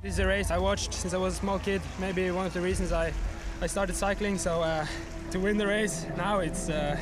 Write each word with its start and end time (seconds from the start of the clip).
This 0.00 0.12
is 0.12 0.20
a 0.20 0.28
race 0.28 0.52
I 0.52 0.58
watched 0.58 0.94
since 0.94 1.12
I 1.12 1.16
was 1.16 1.34
a 1.34 1.36
small 1.36 1.58
kid. 1.58 1.82
Maybe 1.98 2.30
one 2.30 2.46
of 2.46 2.54
the 2.54 2.60
reasons 2.60 2.92
I, 2.92 3.12
I 3.60 3.66
started 3.66 3.96
cycling. 3.96 4.38
So 4.38 4.62
uh, 4.62 4.86
to 5.32 5.40
win 5.40 5.58
the 5.58 5.66
race 5.66 6.06
now, 6.16 6.38
it's 6.38 6.68
uh, 6.68 6.96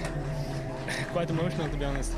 quite 1.13 1.29
emotional 1.29 1.69
to 1.69 1.77
be 1.77 1.85
honest. 1.85 2.13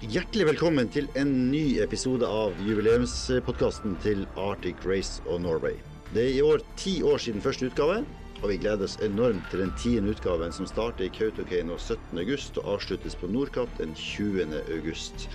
Hjertelig 0.00 0.46
velkommen 0.46 0.88
til 0.90 1.06
en 1.14 1.52
ny 1.52 1.78
episode 1.84 2.26
av 2.26 2.58
jubileumspodkasten 2.66 3.94
til 4.02 4.26
Arctic 4.34 4.82
Race 4.84 5.22
of 5.30 5.38
Norway. 5.40 5.78
Det 6.10 6.24
er 6.24 6.34
i 6.34 6.42
år 6.42 6.66
ti 6.76 6.96
år 7.02 7.22
siden 7.22 7.40
første 7.40 7.70
utgave, 7.70 8.02
og 8.42 8.48
vi 8.50 8.58
gleder 8.58 8.88
oss 8.88 8.98
enormt 9.06 9.46
til 9.52 9.62
den 9.62 9.70
tiende 9.78 10.16
utgaven 10.16 10.50
som 10.50 10.66
starter 10.66 11.06
i 11.06 11.14
Kautokeino 11.14 11.78
17.8 11.78 12.58
og 12.64 12.74
avsluttes 12.74 13.14
på 13.14 13.30
Nordkapp 13.30 13.78
den 13.78 13.94
20.8. 13.94 15.30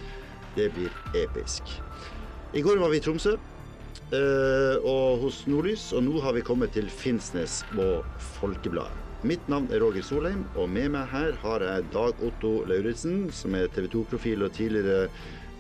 Det 0.56 0.70
blir 0.76 0.94
episk. 1.14 1.78
I 2.56 2.64
går 2.64 2.80
var 2.80 2.94
vi 2.94 3.02
i 3.02 3.04
Tromsø 3.04 3.34
eh, 3.36 4.76
og 4.80 5.26
hos 5.26 5.42
Nordlys, 5.52 5.90
og 5.96 6.06
nå 6.08 6.22
har 6.24 6.38
vi 6.38 6.46
kommet 6.46 6.76
til 6.76 6.88
Finnsnes 6.92 7.64
og 7.76 8.06
Folkebladet. 8.38 9.02
Mitt 9.26 9.48
navn 9.50 9.66
er 9.74 9.82
Roger 9.82 10.06
Solheim, 10.06 10.44
og 10.54 10.70
med 10.70 10.92
meg 10.94 11.10
her 11.10 11.34
har 11.42 11.64
jeg 11.66 11.88
Dag 11.96 12.20
Otto 12.24 12.60
Lauritzen, 12.70 13.26
som 13.34 13.56
er 13.58 13.72
TV 13.74 13.90
2-profil 13.96 14.46
og 14.46 14.54
tidligere 14.54 15.08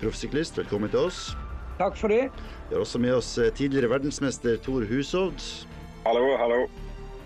proffsyklist. 0.03 0.59
Velkommen 0.62 0.91
til 0.94 1.08
oss. 1.08 1.22
Takk 1.80 1.98
for 2.00 2.14
det. 2.14 2.30
Vi 2.70 2.75
har 2.75 2.84
også 2.86 3.02
med 3.02 3.17
oss 3.17 3.36
eh, 3.41 3.52
tidligere 3.52 3.89
verdensmester 3.91 4.59
Tor 4.64 4.86
Hushovd. 4.88 5.41
Hallo, 6.05 6.36
hallo. 6.39 6.67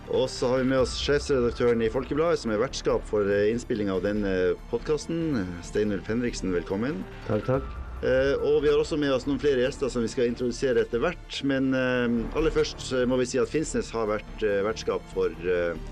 Og 0.09 0.25
så 0.29 0.47
har 0.49 0.63
vi 0.63 0.69
med 0.71 0.81
oss 0.81 0.95
sjefsredaktøren 0.97 1.83
i 1.85 1.89
Folkebladet, 1.93 2.41
som 2.41 2.49
er 2.53 2.61
vertskap 2.61 3.03
for 3.05 3.29
eh, 3.29 3.51
innspilling 3.51 3.91
av 3.93 4.01
denne 4.01 4.55
podkasten. 4.71 5.43
Steinulf 5.65 6.09
Henriksen, 6.09 6.49
velkommen. 6.55 7.03
Takk, 7.27 7.45
takk. 7.45 7.67
Eh, 8.01 8.33
og 8.41 8.63
vi 8.63 8.71
har 8.71 8.81
også 8.81 8.97
med 8.97 9.13
oss 9.13 9.27
noen 9.27 9.41
flere 9.41 9.61
gjester 9.61 9.91
som 9.93 10.01
vi 10.01 10.09
skal 10.09 10.31
introdusere 10.31 10.81
etter 10.81 11.03
hvert. 11.03 11.41
Men 11.45 11.69
eh, 11.77 12.17
aller 12.39 12.55
først 12.55 12.87
må 13.09 13.21
vi 13.21 13.29
si 13.29 13.41
at 13.41 13.53
Finnsnes 13.53 13.93
har 13.93 14.09
vært 14.09 14.45
vertskap 14.65 15.05
for 15.13 15.29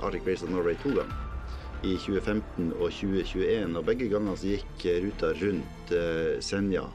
Arctic 0.02 0.26
Race 0.26 0.46
of 0.46 0.54
Norway 0.54 0.80
to 0.82 0.96
ganger. 0.98 1.14
I 1.86 1.94
2015 2.02 2.72
og 2.72 2.88
2021, 2.90 3.76
og 3.78 3.86
begge 3.86 4.10
gangene 4.10 4.34
gikk 4.42 4.88
ruta 5.04 5.30
rundt 5.38 5.94
Senja. 6.42 6.88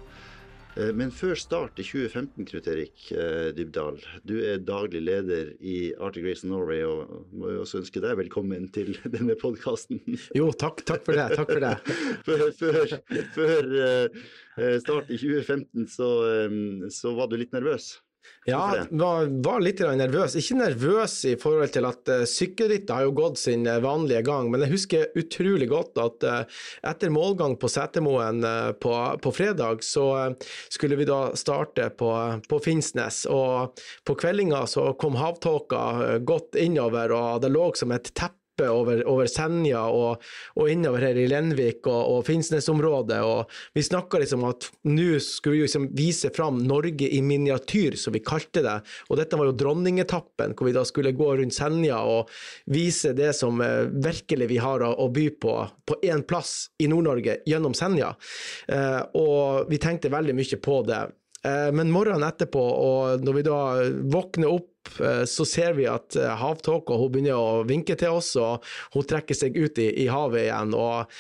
Eh, 0.77 0.93
Men 0.97 1.11
før 1.13 1.37
start 1.37 1.81
i 1.81 1.85
2015, 1.85 2.47
Knut 2.49 2.69
Erik 2.73 3.09
eh, 3.13 3.51
Dybdahl, 3.57 3.99
du 4.29 4.35
er 4.41 4.63
daglig 4.65 5.03
leder 5.05 5.51
i 5.61 5.93
Arctic 6.01 6.25
Race 6.25 6.49
Norway, 6.49 6.81
og 6.87 7.27
må 7.37 7.53
jo 7.53 7.65
også 7.65 7.83
ønske 7.83 8.01
deg 8.05 8.17
velkommen 8.21 8.71
til 8.73 8.95
denne 9.15 9.37
podkasten. 9.41 10.01
Jo, 10.39 10.49
takk, 10.57 10.85
takk 10.89 11.05
for 11.09 11.19
det. 11.19 11.29
Takk 11.37 11.53
for 11.53 11.67
det. 11.67 11.75
før, 12.29 12.47
før, 12.63 12.97
før 13.37 13.75
eh, 13.83 14.79
start 14.85 15.13
i 15.13 15.21
2015 15.21 15.91
så, 15.93 16.09
så 16.93 17.15
var 17.19 17.29
du 17.29 17.39
litt 17.41 17.53
nervøs. 17.57 17.95
Ja, 18.47 18.87
var, 18.91 19.29
var 19.45 19.63
litt 19.63 19.81
nervøs. 19.81 20.35
Ikke 20.39 20.59
nervøs 20.59 21.15
i 21.31 21.37
forhold 21.39 21.75
til 21.77 21.87
at 21.87 22.11
uh, 22.11 22.25
sykkelrittet 22.27 22.91
har 22.91 23.07
jo 23.07 23.15
gått 23.15 23.39
sin 23.39 23.69
eh, 23.71 23.79
vanlige 23.83 24.25
gang, 24.27 24.51
men 24.51 24.65
jeg 24.65 24.75
husker 24.75 25.19
utrolig 25.19 25.69
godt 25.71 26.01
at 26.03 26.27
uh, 26.27 26.63
etter 26.91 27.13
målgang 27.15 27.55
på 27.61 27.71
Setermoen 27.71 28.43
uh, 28.43 28.73
på, 28.83 28.93
på 29.23 29.33
fredag, 29.33 29.85
så 29.87 30.07
eh, 30.19 30.33
skulle 30.69 30.97
vi 30.97 31.05
da 31.09 31.37
starte 31.39 31.91
på, 31.99 32.11
på 32.49 32.61
Finnsnes. 32.65 33.25
Og 33.31 33.83
på 34.05 34.19
kveldinga 34.19 34.65
så 34.67 34.93
kom 34.99 35.19
havtåka 35.21 35.83
eh, 36.07 36.19
godt 36.27 36.59
innover, 36.61 37.15
og 37.17 37.43
det 37.45 37.53
lå 37.53 37.71
som 37.79 37.95
et 37.95 38.13
teppe 38.13 38.42
over, 38.61 39.01
over 39.09 39.31
Senja 39.31 39.87
og, 39.89 40.23
og 40.61 40.71
innover 40.71 41.07
her 41.09 41.19
i 41.19 41.27
Lenvik 41.31 41.87
og, 41.87 42.01
og 42.13 42.27
Finnsnes-området. 42.29 43.21
og 43.25 43.51
Vi 43.75 43.85
snakka 43.87 44.21
liksom 44.23 44.45
at 44.49 44.69
nå 44.89 45.17
skulle 45.25 45.57
vi 45.57 45.65
liksom 45.65 45.89
vise 45.97 46.33
fram 46.37 46.61
Norge 46.67 47.09
i 47.09 47.23
miniatyr, 47.25 47.97
som 47.97 48.13
vi 48.13 48.25
kalte 48.25 48.65
det. 48.65 48.77
Og 49.09 49.19
dette 49.21 49.39
var 49.39 49.49
jo 49.49 49.57
dronningetappen, 49.57 50.57
hvor 50.59 50.69
vi 50.69 50.77
da 50.77 50.85
skulle 50.89 51.15
gå 51.17 51.31
rundt 51.41 51.57
Senja 51.57 52.03
og 52.05 52.31
vise 52.73 53.15
det 53.17 53.33
som 53.39 53.61
eh, 53.65 53.89
virkelig 53.89 54.51
vi 54.53 54.61
har 54.63 54.85
å, 54.85 54.93
å 55.05 55.09
by 55.13 55.29
på 55.41 55.57
på 55.89 55.99
én 56.07 56.23
plass 56.27 56.71
i 56.79 56.89
Nord-Norge, 56.91 57.41
gjennom 57.47 57.75
Senja. 57.75 58.13
Eh, 58.69 59.01
og 59.19 59.71
vi 59.71 59.81
tenkte 59.83 60.13
veldig 60.13 60.35
mye 60.39 60.59
på 60.63 60.83
det. 60.89 61.03
Eh, 61.45 61.71
Men 61.75 61.91
morgenen 61.93 62.27
etterpå, 62.29 62.63
og 62.63 63.25
når 63.25 63.39
vi 63.39 63.47
da 63.47 63.59
våkner 64.15 64.53
opp, 64.53 64.72
så 65.29 65.45
ser 65.49 65.73
vi 65.79 65.87
at 65.89 66.17
eh, 66.19 66.33
havtåka 66.39 66.97
begynner 67.09 67.39
å 67.39 67.63
vinke 67.69 67.95
til 67.99 68.19
oss, 68.19 68.33
og 68.41 68.65
hun 68.95 69.07
trekker 69.09 69.37
seg 69.37 69.57
ut 69.57 69.79
i, 69.79 69.89
i 70.05 70.09
havet 70.11 70.47
igjen. 70.47 70.75
og 70.75 71.13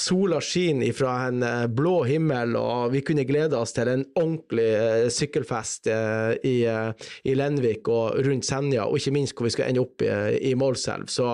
Sola 0.00 0.40
skinner 0.44 0.94
fra 0.96 1.16
en 1.28 1.42
eh, 1.46 1.66
blå 1.68 2.00
himmel, 2.08 2.56
og 2.58 2.94
vi 2.94 3.02
kunne 3.06 3.26
glede 3.28 3.58
oss 3.58 3.74
til 3.76 3.90
en 3.92 4.06
ordentlig 4.18 4.68
eh, 4.78 5.08
sykkelfest 5.12 5.90
eh, 5.92 6.32
i, 6.48 6.56
eh, 6.70 7.10
i 7.28 7.36
Lenvik 7.36 7.88
og 7.92 8.20
rundt 8.26 8.48
Senja, 8.48 8.86
og 8.86 8.98
ikke 9.00 9.14
minst 9.18 9.36
hvor 9.36 9.48
vi 9.50 9.54
skal 9.56 9.70
ende 9.70 9.84
opp 9.84 10.02
i, 10.06 10.10
i 10.50 10.54
Målselv. 10.58 11.10
Så 11.12 11.28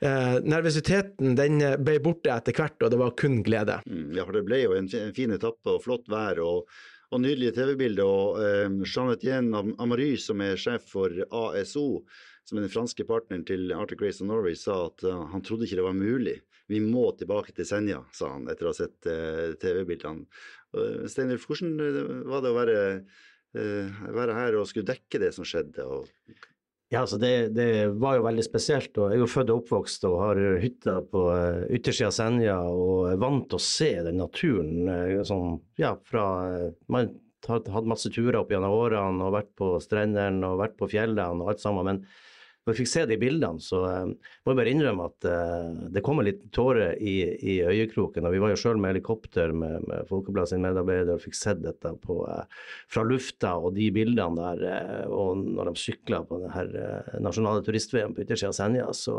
eh, 0.00 0.36
nervøsiteten 0.42 1.36
den 1.38 1.62
ble 1.84 2.00
borte 2.04 2.34
etter 2.34 2.56
hvert, 2.56 2.80
og 2.82 2.92
det 2.92 3.00
var 3.00 3.16
kun 3.18 3.40
glede. 3.46 3.80
Mm, 3.86 4.12
Ja, 4.16 4.24
for 4.24 4.36
det 4.36 4.44
ble 4.46 4.62
jo 4.64 4.76
en 4.76 4.90
fin 5.16 5.32
etappe 5.34 5.76
og 5.76 5.82
flott 5.84 6.06
vær 6.10 6.40
og, 6.44 6.70
og 7.14 7.22
nydelige 7.22 7.54
TV-bilder. 7.56 8.06
Og 8.06 8.40
eh, 8.42 8.78
Jean-Etienne 8.86 9.60
Am- 9.60 9.74
Amary, 9.82 10.14
som 10.20 10.42
er 10.44 10.58
sjef 10.60 10.88
for 10.90 11.12
ASO, 11.30 12.02
som 12.46 12.58
er 12.58 12.66
den 12.66 12.72
franske 12.72 13.06
partneren 13.06 13.44
til 13.46 13.72
Arctic 13.74 14.02
Race 14.02 14.22
of 14.22 14.30
Norway, 14.30 14.54
sa 14.58 14.84
at 14.86 15.02
uh, 15.06 15.24
han 15.32 15.42
trodde 15.42 15.66
ikke 15.66 15.80
det 15.80 15.86
var 15.86 15.96
mulig. 15.98 16.36
Vi 16.70 16.78
må 16.82 17.08
tilbake 17.18 17.54
til 17.54 17.66
Senja, 17.66 18.04
sa 18.14 18.30
han 18.36 18.46
etter 18.50 18.68
å 18.68 18.70
ha 18.70 18.78
sett 18.78 19.08
uh, 19.10 19.54
TV-bildene. 19.58 20.26
Uh, 20.76 21.06
Steinulf, 21.10 21.48
hvordan 21.50 21.74
var 22.30 22.44
det 22.44 22.52
å 22.52 22.58
være, 22.58 22.76
være 24.14 24.36
her 24.36 24.58
og 24.60 24.68
skulle 24.70 24.86
dekke 24.86 25.18
det 25.22 25.32
som 25.34 25.46
skjedde? 25.48 25.86
Og, 25.90 26.06
Ja, 26.88 27.00
altså 27.02 27.18
det, 27.18 27.32
det 27.56 27.68
var 27.98 28.14
jo 28.14 28.26
veldig 28.28 28.44
spesielt. 28.46 28.92
og 28.94 29.10
Jeg 29.10 29.18
er 29.18 29.24
jo 29.24 29.30
født 29.30 29.50
og 29.50 29.62
oppvokst 29.64 30.04
og 30.06 30.20
har 30.22 30.40
hytta 30.62 31.00
på 31.10 31.22
eh, 31.34 31.64
yttersida 31.78 32.12
av 32.12 32.14
Senja 32.14 32.58
og 32.70 33.08
er 33.10 33.18
vant 33.18 33.48
til 33.50 33.58
å 33.58 33.64
se 33.64 33.88
den 34.06 34.20
naturen 34.22 34.90
eh, 34.92 35.22
sånn, 35.26 35.56
ja, 35.82 35.96
fra 36.06 36.26
eh, 36.52 36.68
Man 36.92 37.10
har 37.46 37.66
hatt 37.74 37.90
masse 37.90 38.10
turer 38.14 38.38
opp 38.38 38.54
gjennom 38.54 38.74
årene 38.74 39.26
og 39.26 39.34
vært 39.34 39.50
på 39.58 39.72
strendene 39.82 40.46
og 40.46 40.62
vært 40.62 40.78
på 40.78 40.88
fjellene 40.94 41.42
og 41.42 41.50
alt 41.52 41.62
sammen. 41.62 41.90
men 41.90 42.00
når 42.66 42.74
jeg 42.74 42.78
fikk 42.80 42.90
se 42.90 43.02
de 43.06 43.16
bildene, 43.20 43.62
så 43.62 43.80
eh, 43.86 44.32
må 44.42 44.52
jeg 44.52 44.58
bare 44.58 44.70
innrømme 44.74 45.04
at 45.06 45.26
uh, 45.30 45.84
det 45.94 46.02
kom 46.02 46.18
en 46.18 46.26
liten 46.26 46.50
tåre 46.50 46.88
i, 46.98 47.14
i 47.38 47.54
øyekroken. 47.62 48.26
og 48.26 48.34
Vi 48.34 48.40
var 48.42 48.50
jo 48.50 48.58
sjøl 48.58 48.80
med 48.82 48.90
helikopter 48.90 49.54
med, 49.54 49.86
med 49.86 50.08
Folkebladet 50.10 50.50
sin 50.50 50.66
medarbeider 50.66 51.14
og 51.14 51.22
fikk 51.22 51.38
sett 51.38 51.62
dette 51.62 51.92
på, 52.02 52.18
uh, 52.26 52.42
fra 52.90 53.06
lufta. 53.06 53.54
Og 53.62 53.76
de 53.78 53.86
bildene 53.94 54.34
der, 54.42 54.64
Uh, 54.66 55.06
og 55.12 55.44
når 55.44 55.70
de 55.70 55.78
sykla 55.78 56.22
på 56.26 56.40
det 56.42 56.50
her 56.50 56.70
nasjonale 57.22 57.62
turistveien 57.62 58.14
på 58.16 58.24
yttersida 58.24 58.50
av 58.50 58.56
Senja, 58.56 58.86
så, 58.96 59.18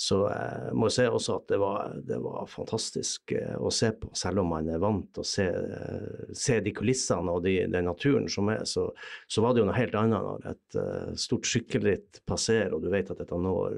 så 0.00 0.16
jeg 0.30 0.76
må 0.80 0.88
si 0.88 1.04
også 1.04 1.34
at 1.42 1.50
det 1.52 1.58
var, 1.60 1.90
det 2.08 2.16
var 2.24 2.46
fantastisk 2.48 3.34
eh, 3.36 3.56
å 3.60 3.68
se 3.74 3.90
på. 4.00 4.08
Selv 4.16 4.40
om 4.40 4.48
man 4.54 4.70
er 4.72 4.80
vant 4.80 5.10
til 5.12 5.20
å 5.20 5.28
se, 5.28 5.44
eh, 5.44 6.30
se 6.32 6.56
de 6.64 6.72
kulissene 6.76 7.34
og 7.34 7.42
de, 7.44 7.58
den 7.68 7.84
naturen 7.84 8.24
som 8.32 8.48
er, 8.48 8.62
så, 8.68 8.86
så 9.28 9.44
var 9.44 9.52
det 9.52 9.60
jo 9.60 9.66
noe 9.68 9.76
helt 9.76 9.98
annet 10.00 10.24
når 10.24 10.46
et 10.54 10.78
eh, 10.80 11.10
stort 11.20 11.50
sykkelritt 11.50 12.22
passerer, 12.24 12.72
og 12.72 12.80
du 12.86 12.88
vet 12.94 13.12
at 13.12 13.20
dette 13.20 13.40
når 13.44 13.76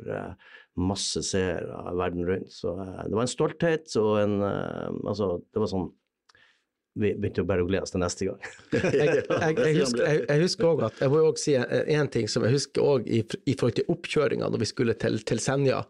masse 0.79 1.25
seere 1.27 1.83
verden 1.99 2.23
rundt. 2.29 2.55
Så 2.55 2.77
det 2.79 3.19
var 3.19 3.27
en 3.27 3.35
stolthet 3.35 3.99
og 4.01 4.15
en 4.23 4.39
Altså, 4.43 5.35
det 5.53 5.61
var 5.61 5.69
sånn 5.69 5.91
Vi 6.93 7.15
begynte 7.17 7.41
jo 7.41 7.49
bare 7.49 7.65
å 7.65 7.69
glede 7.69 7.87
oss 7.87 7.95
til 7.95 8.03
neste 8.03 8.27
gang. 8.29 8.41
jeg, 8.75 8.83
jeg, 8.93 9.55
jeg, 9.57 9.77
husker, 9.79 10.03
jeg, 10.05 10.25
jeg 10.29 10.43
husker 10.43 10.69
også 10.69 10.89
at, 10.91 10.99
jeg 11.01 11.13
må 11.13 11.21
jo 11.23 11.29
også 11.31 11.45
si 11.47 11.55
en 11.97 12.11
ting 12.13 12.29
som 12.29 12.45
jeg 12.45 12.57
husker 12.59 12.85
òg 12.85 13.09
i, 13.09 13.23
i 13.49 13.55
forhold 13.57 13.79
til 13.79 13.95
oppkjøringa 13.95 14.51
når 14.53 14.61
vi 14.65 14.69
skulle 14.69 14.97
til, 15.01 15.17
til 15.29 15.41
Senja. 15.41 15.81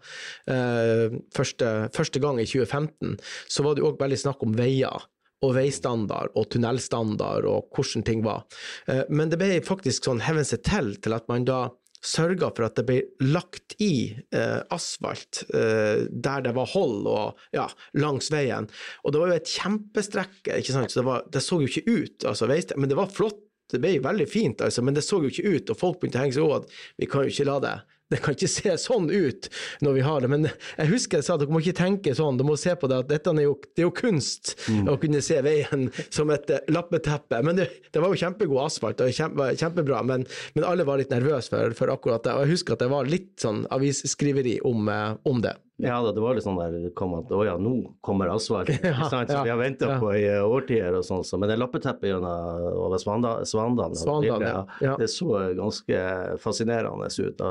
Eh, 0.47 1.19
første, 1.35 1.73
første 1.97 2.23
gang 2.23 2.39
i 2.39 2.47
2015 2.47 3.19
så 3.51 3.67
var 3.67 3.75
det 3.77 3.87
også 3.89 4.03
veldig 4.05 4.21
snakk 4.23 4.47
om 4.47 4.55
veier 4.59 5.09
og 5.43 5.57
veistandard 5.57 6.31
og 6.39 6.47
tunnelstandard 6.55 7.47
og 7.51 7.75
hvordan 7.75 8.07
ting 8.07 8.23
var. 8.23 8.47
Eh, 8.87 9.03
men 9.11 9.33
det 9.33 9.41
ble 9.43 9.57
faktisk 9.67 10.07
sånn 10.07 10.23
heven 10.23 10.47
seg 10.47 10.63
til 10.69 10.95
til 11.03 11.19
at 11.19 11.27
man 11.31 11.49
da 11.49 11.65
sørga 12.03 12.51
for 12.51 12.67
at 12.67 12.79
det 12.79 12.85
ble 12.89 12.99
lagt 13.31 13.77
i 13.83 14.13
eh, 14.35 14.59
asfalt 14.75 15.45
eh, 15.55 16.05
der 16.11 16.45
det 16.45 16.55
var 16.57 16.71
hold 16.75 17.07
og 17.11 17.47
ja, 17.55 17.69
langs 17.99 18.33
veien. 18.35 18.69
Og 19.07 19.15
det 19.15 19.23
var 19.23 19.33
jo 19.33 19.39
et 19.39 19.55
kjempestrekke, 19.55 20.59
ikke 20.59 20.75
sant? 20.75 20.93
så 20.93 21.01
det, 21.01 21.07
var, 21.09 21.25
det 21.33 21.45
så 21.45 21.61
jo 21.63 21.71
ikke 21.71 21.87
ut, 21.87 22.29
altså 22.29 22.51
men 22.51 22.91
det 22.91 22.99
var 22.99 23.13
flott. 23.13 23.41
Det 23.73 23.79
ble 23.81 23.95
veldig 24.05 24.27
fint, 24.29 24.61
altså, 24.61 24.83
men 24.85 24.93
det 24.93 25.01
så 25.07 25.23
jo 25.23 25.31
ikke 25.31 25.49
ut, 25.49 25.71
og 25.73 25.79
folk 25.81 26.01
begynte 26.03 26.19
å 26.19 26.25
henge 26.27 26.35
seg 26.37 26.45
over 26.45 26.59
at 26.61 26.75
vi 27.01 27.07
kan 27.09 27.23
jo 27.25 27.33
ikke 27.33 27.47
la 27.49 27.55
det 27.63 27.77
det 28.13 28.21
kan 28.23 28.37
ikke 28.37 28.51
se 28.51 28.77
sånn 28.81 29.09
ut 29.11 29.49
når 29.85 29.97
vi 29.97 30.05
har 30.07 30.25
det, 30.25 30.31
men 30.33 30.49
jeg 30.49 30.91
husker 30.93 31.21
jeg 31.21 31.27
sa 31.27 31.37
at 31.37 31.45
dere 31.45 31.55
må 31.55 31.63
ikke 31.63 31.79
tenke 31.81 32.15
sånn, 32.17 32.39
dere 32.39 32.49
må 32.49 32.59
se 32.61 32.75
på 32.79 32.91
det 32.91 33.01
at 33.05 33.11
dette 33.11 33.33
er 33.33 33.47
jo, 33.47 33.57
det 33.73 33.85
er 33.85 33.89
jo 33.89 33.95
kunst 33.97 34.55
å 34.89 34.99
kunne 35.01 35.23
se 35.25 35.41
veien 35.45 35.89
som 36.13 36.31
et 36.35 36.51
eh, 36.53 36.65
lappeteppe. 36.73 37.41
Men 37.47 37.59
det, 37.59 37.69
det 37.93 38.03
var 38.03 38.13
jo 38.13 38.21
kjempegod 38.23 38.65
asfalt 38.67 39.03
og 39.05 39.13
kjempe, 39.15 39.51
kjempebra, 39.61 40.03
men, 40.09 40.27
men 40.57 40.69
alle 40.69 40.87
var 40.89 41.01
litt 41.01 41.13
nervøse 41.15 41.53
for, 41.53 41.77
for 41.79 41.93
akkurat 41.95 42.25
det. 42.27 42.37
Og 42.37 42.47
jeg 42.47 42.57
husker 42.57 42.77
at 42.77 42.85
det 42.85 42.93
var 42.93 43.11
litt 43.11 43.35
sånn 43.43 43.65
avisskriveri 43.73 44.59
om, 44.69 44.89
eh, 44.93 45.13
om 45.29 45.43
det. 45.45 45.57
Ja, 45.83 45.99
det 46.15 46.23
var 46.23 46.37
litt 46.37 46.45
sånn 46.47 46.59
der 46.61 46.91
kom 46.99 47.17
at 47.19 47.31
å 47.35 47.41
ja, 47.47 47.57
nå 47.61 47.75
kommer 48.05 48.31
asfalt. 48.33 48.71
ja, 48.83 49.09
ja, 49.11 49.43
vi 49.43 49.51
har 49.51 49.59
venta 49.59 49.89
ja. 49.91 49.97
på 50.03 50.13
i 50.15 50.27
årtier 50.41 50.99
og 50.99 51.07
sånn. 51.07 51.25
Så. 51.27 51.41
Men 51.41 51.51
det 51.51 51.59
lappeteppet 51.59 52.13
gjennom 52.13 52.69
over 52.85 53.03
Svandalen, 53.03 53.49
Svandalen 53.49 54.47
ja. 54.83 54.95
det 55.01 55.11
så 55.11 55.33
ganske 55.59 56.05
fascinerende 56.43 57.11
ut, 57.11 57.43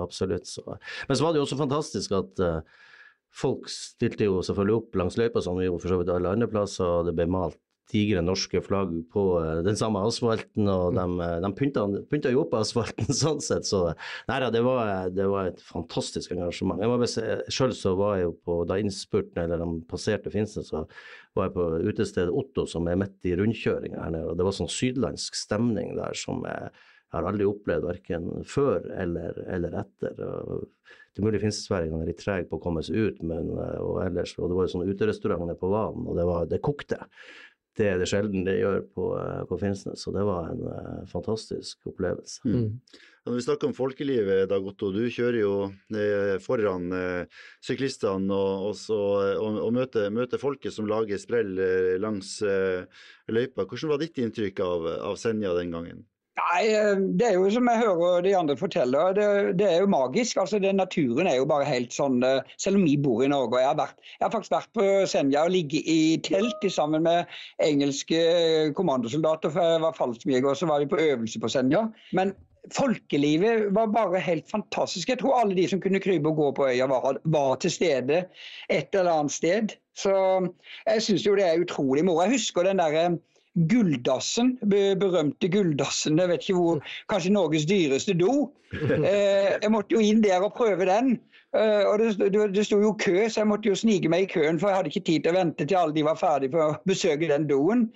absolutt. 0.00 0.46
Så. 0.46 0.64
Men 1.08 1.18
så 1.18 1.26
var 1.26 1.34
det 1.34 1.42
jo 1.42 1.48
også 1.48 1.58
fantastisk 1.58 2.14
at 2.18 2.44
uh, 2.44 2.86
folk 3.34 3.66
stilte 3.72 4.28
jo 4.28 4.40
selvfølgelig 4.46 4.78
opp 4.78 5.02
langs 5.02 5.18
løypa, 5.20 5.42
som 5.44 5.58
vi 5.58 5.66
jo 5.68 5.78
for 5.80 5.92
så 5.92 6.00
vidt 6.00 6.14
alle 6.14 6.34
andre 6.36 6.50
plasser, 6.50 6.86
og 6.86 7.10
det 7.10 7.16
ble 7.18 7.28
malt 7.30 7.58
digre 7.90 8.22
norske 8.24 8.62
flagg 8.64 8.92
på 9.12 9.24
uh, 9.42 9.60
den 9.66 9.78
samme 9.78 10.02
asfalten, 10.06 10.68
og 10.70 10.96
de, 10.96 11.06
eh, 11.26 11.36
de 11.44 11.50
pynta, 11.58 11.84
pynta, 12.10 12.32
jo 12.32 12.44
opp 12.44 12.54
asfalten 12.58 13.10
sånn 13.22 13.42
sett. 13.44 13.68
Så 13.68 13.86
nei 14.30 14.40
det 14.50 14.62
var, 14.66 15.10
det 15.14 15.26
var 15.30 15.50
et 15.50 15.62
fantastisk 15.64 16.34
engasjement. 16.36 16.82
Jeg 16.82 16.90
må 16.90 17.00
bare 17.00 17.40
Sjøl 17.52 17.74
så 17.76 17.94
var 17.98 18.18
jeg 18.18 18.28
jo 18.28 18.36
på 18.46 18.60
da 18.70 18.78
innspurten, 18.80 19.42
eller 19.44 19.62
de 19.62 19.80
passerte 19.90 20.32
Finnsnes, 20.32 20.70
så 20.72 20.86
var 21.36 21.48
jeg 21.48 21.56
på 21.56 21.66
utestedet 21.90 22.34
Otto, 22.34 22.66
som 22.70 22.88
er 22.90 22.98
midt 23.00 23.28
i 23.28 23.36
rundkjøringa 23.38 24.06
her 24.06 24.14
nede. 24.14 24.30
og 24.32 24.38
Det 24.38 24.46
var 24.46 24.56
sånn 24.56 24.72
sydlandsk 24.72 25.38
stemning 25.38 25.94
der 25.98 26.16
som 26.18 26.42
jeg, 26.48 26.72
har 27.10 27.26
aldri 27.26 27.46
opplevd 27.48 27.88
verken 27.88 28.28
før 28.46 28.84
eller, 28.94 29.38
eller 29.50 29.72
etter. 29.82 30.14
Det 30.14 31.18
er 31.18 31.26
mulig 31.26 31.40
finnsværingene 31.42 32.04
er 32.04 32.10
litt 32.12 32.20
trege 32.22 32.46
på 32.46 32.60
å 32.60 32.62
komme 32.62 32.84
seg 32.86 32.98
ut, 32.98 33.22
men 33.26 33.50
eh, 33.50 33.78
og 33.82 33.98
ellers, 34.04 34.36
og 34.38 34.50
det 34.50 34.58
var 34.58 34.66
jo 34.66 34.72
sånne 34.76 34.94
uterestauranter 34.94 35.58
på 35.58 35.70
Vanen, 35.72 36.06
og 36.06 36.18
det, 36.18 36.26
var, 36.28 36.44
det 36.50 36.60
kokte 36.62 37.00
det 37.78 37.86
er 37.86 38.00
det 38.00 38.08
sjelden 38.10 38.44
det 38.46 38.58
gjør 38.58 38.82
på, 38.94 39.06
eh, 39.20 39.44
på 39.48 39.58
Finnsnes. 39.60 40.02
Så 40.02 40.12
det 40.14 40.24
var 40.26 40.50
en 40.50 40.64
uh, 40.66 41.06
fantastisk 41.10 41.90
opplevelse. 41.92 42.42
Mm. 42.44 42.80
Når 43.28 43.36
vi 43.36 43.42
snakker 43.44 43.68
om 43.68 43.76
folkelivet, 43.76 44.48
Dag 44.48 44.64
Otto, 44.64 44.88
du 44.94 45.02
kjører 45.12 45.38
jo 45.42 45.54
eh, 45.92 46.38
foran 46.40 46.88
eh, 46.96 47.42
syklistene 47.64 48.32
og, 48.32 48.70
og, 48.90 48.94
og, 48.96 49.58
og 49.66 49.74
møter, 49.76 50.08
møter, 50.14 50.40
folket 50.40 50.72
som 50.72 50.88
lager 50.88 51.20
sprell 51.20 51.52
eh, 51.60 51.98
langs 52.00 52.38
eh, 52.40 52.88
løypa. 53.28 53.68
Hvordan 53.68 53.92
var 53.92 54.00
ditt 54.00 54.22
inntrykk 54.24 54.64
av, 54.64 54.88
av 55.10 55.20
Senja 55.20 55.52
den 55.58 55.76
gangen? 55.76 56.00
Nei, 56.40 56.62
eh, 56.72 56.96
Det 57.18 57.26
er 57.26 57.36
jo 57.36 57.48
som 57.52 57.68
jeg 57.68 57.82
hører 57.82 58.22
de 58.24 58.34
andre 58.36 58.56
fortelle, 58.58 59.04
det, 59.16 59.26
det 59.60 59.66
er 59.68 59.80
jo 59.82 59.90
magisk. 59.92 60.36
altså 60.40 60.60
det, 60.62 60.72
Naturen 60.74 61.28
er 61.28 61.36
jo 61.40 61.48
bare 61.48 61.68
helt 61.68 61.94
sånn 61.94 62.22
eh, 62.26 62.42
Selv 62.60 62.80
om 62.80 62.84
vi 62.86 62.96
bor 62.96 63.24
i 63.24 63.30
Norge. 63.30 63.54
og 63.54 63.60
Jeg 63.60 63.70
har, 63.70 63.80
vært, 63.80 64.04
jeg 64.16 64.26
har 64.26 64.34
faktisk 64.34 64.54
vært 64.56 64.70
på 64.78 64.86
Senja 65.10 65.46
og 65.46 65.54
ligget 65.54 65.88
i 65.90 66.00
telt 66.26 66.68
sammen 66.72 67.04
med 67.06 67.40
engelske 67.64 68.20
kommandosoldater. 68.78 69.50
for 69.50 69.74
Jeg 69.74 69.82
var 69.86 69.98
fallskjermjeger, 69.98 70.52
og 70.52 70.56
så 70.56 70.70
var 70.70 70.84
vi 70.84 70.92
på 70.92 71.02
øvelse 71.10 71.42
på 71.42 71.52
Senja. 71.52 71.88
Men 72.16 72.34
folkelivet 72.76 73.70
var 73.74 73.92
bare 73.94 74.20
helt 74.20 74.50
fantastisk. 74.50 75.08
Jeg 75.08 75.18
tror 75.20 75.40
alle 75.40 75.56
de 75.56 75.66
som 75.68 75.80
kunne 75.80 76.00
krype 76.02 76.28
og 76.28 76.36
gå 76.36 76.50
på 76.58 76.68
øya, 76.68 76.86
var, 76.90 77.16
var 77.24 77.56
til 77.62 77.72
stede 77.72 78.24
et 78.68 78.94
eller 78.94 79.12
annet 79.12 79.32
sted. 79.32 79.76
Så 79.96 80.12
jeg 80.86 81.02
syns 81.02 81.26
jo 81.26 81.36
det 81.36 81.46
er 81.46 81.62
utrolig 81.62 82.04
moro. 82.04 82.22
Jeg 82.24 82.38
husker 82.38 82.68
den 82.68 82.80
derre 82.80 83.18
Gulldassen, 83.54 84.54
berømte 85.00 85.48
Gulldassen. 85.50 86.18
Jeg 86.18 86.28
vet 86.28 86.44
ikke 86.44 86.58
hvor, 86.58 86.84
kanskje 87.10 87.32
Norges 87.34 87.66
dyreste 87.66 88.14
do. 88.14 88.50
Eh, 89.10 89.56
jeg 89.62 89.70
måtte 89.74 89.96
jo 89.96 90.00
inn 90.04 90.20
der 90.22 90.44
og 90.46 90.52
prøve 90.54 90.86
den. 90.86 91.16
Eh, 91.58 91.82
og 91.90 91.98
det, 91.98 92.30
det 92.54 92.62
sto 92.66 92.78
jo 92.78 92.92
kø, 92.94 93.24
så 93.26 93.40
jeg 93.40 93.48
måtte 93.50 93.66
jo 93.66 93.74
snike 93.74 94.08
meg 94.12 94.28
i 94.28 94.30
køen, 94.30 94.60
for 94.60 94.70
jeg 94.70 94.76
hadde 94.78 94.92
ikke 94.92 95.06
tid 95.08 95.24
til 95.24 95.32
å 95.32 95.38
vente 95.40 95.66
til 95.66 95.78
alle 95.80 95.96
de 95.96 96.04
var 96.06 96.20
ferdige 96.20 96.54
for 96.54 96.62
å 96.68 96.76
besøke 96.86 97.26
den 97.32 97.48
doen. 97.50 97.88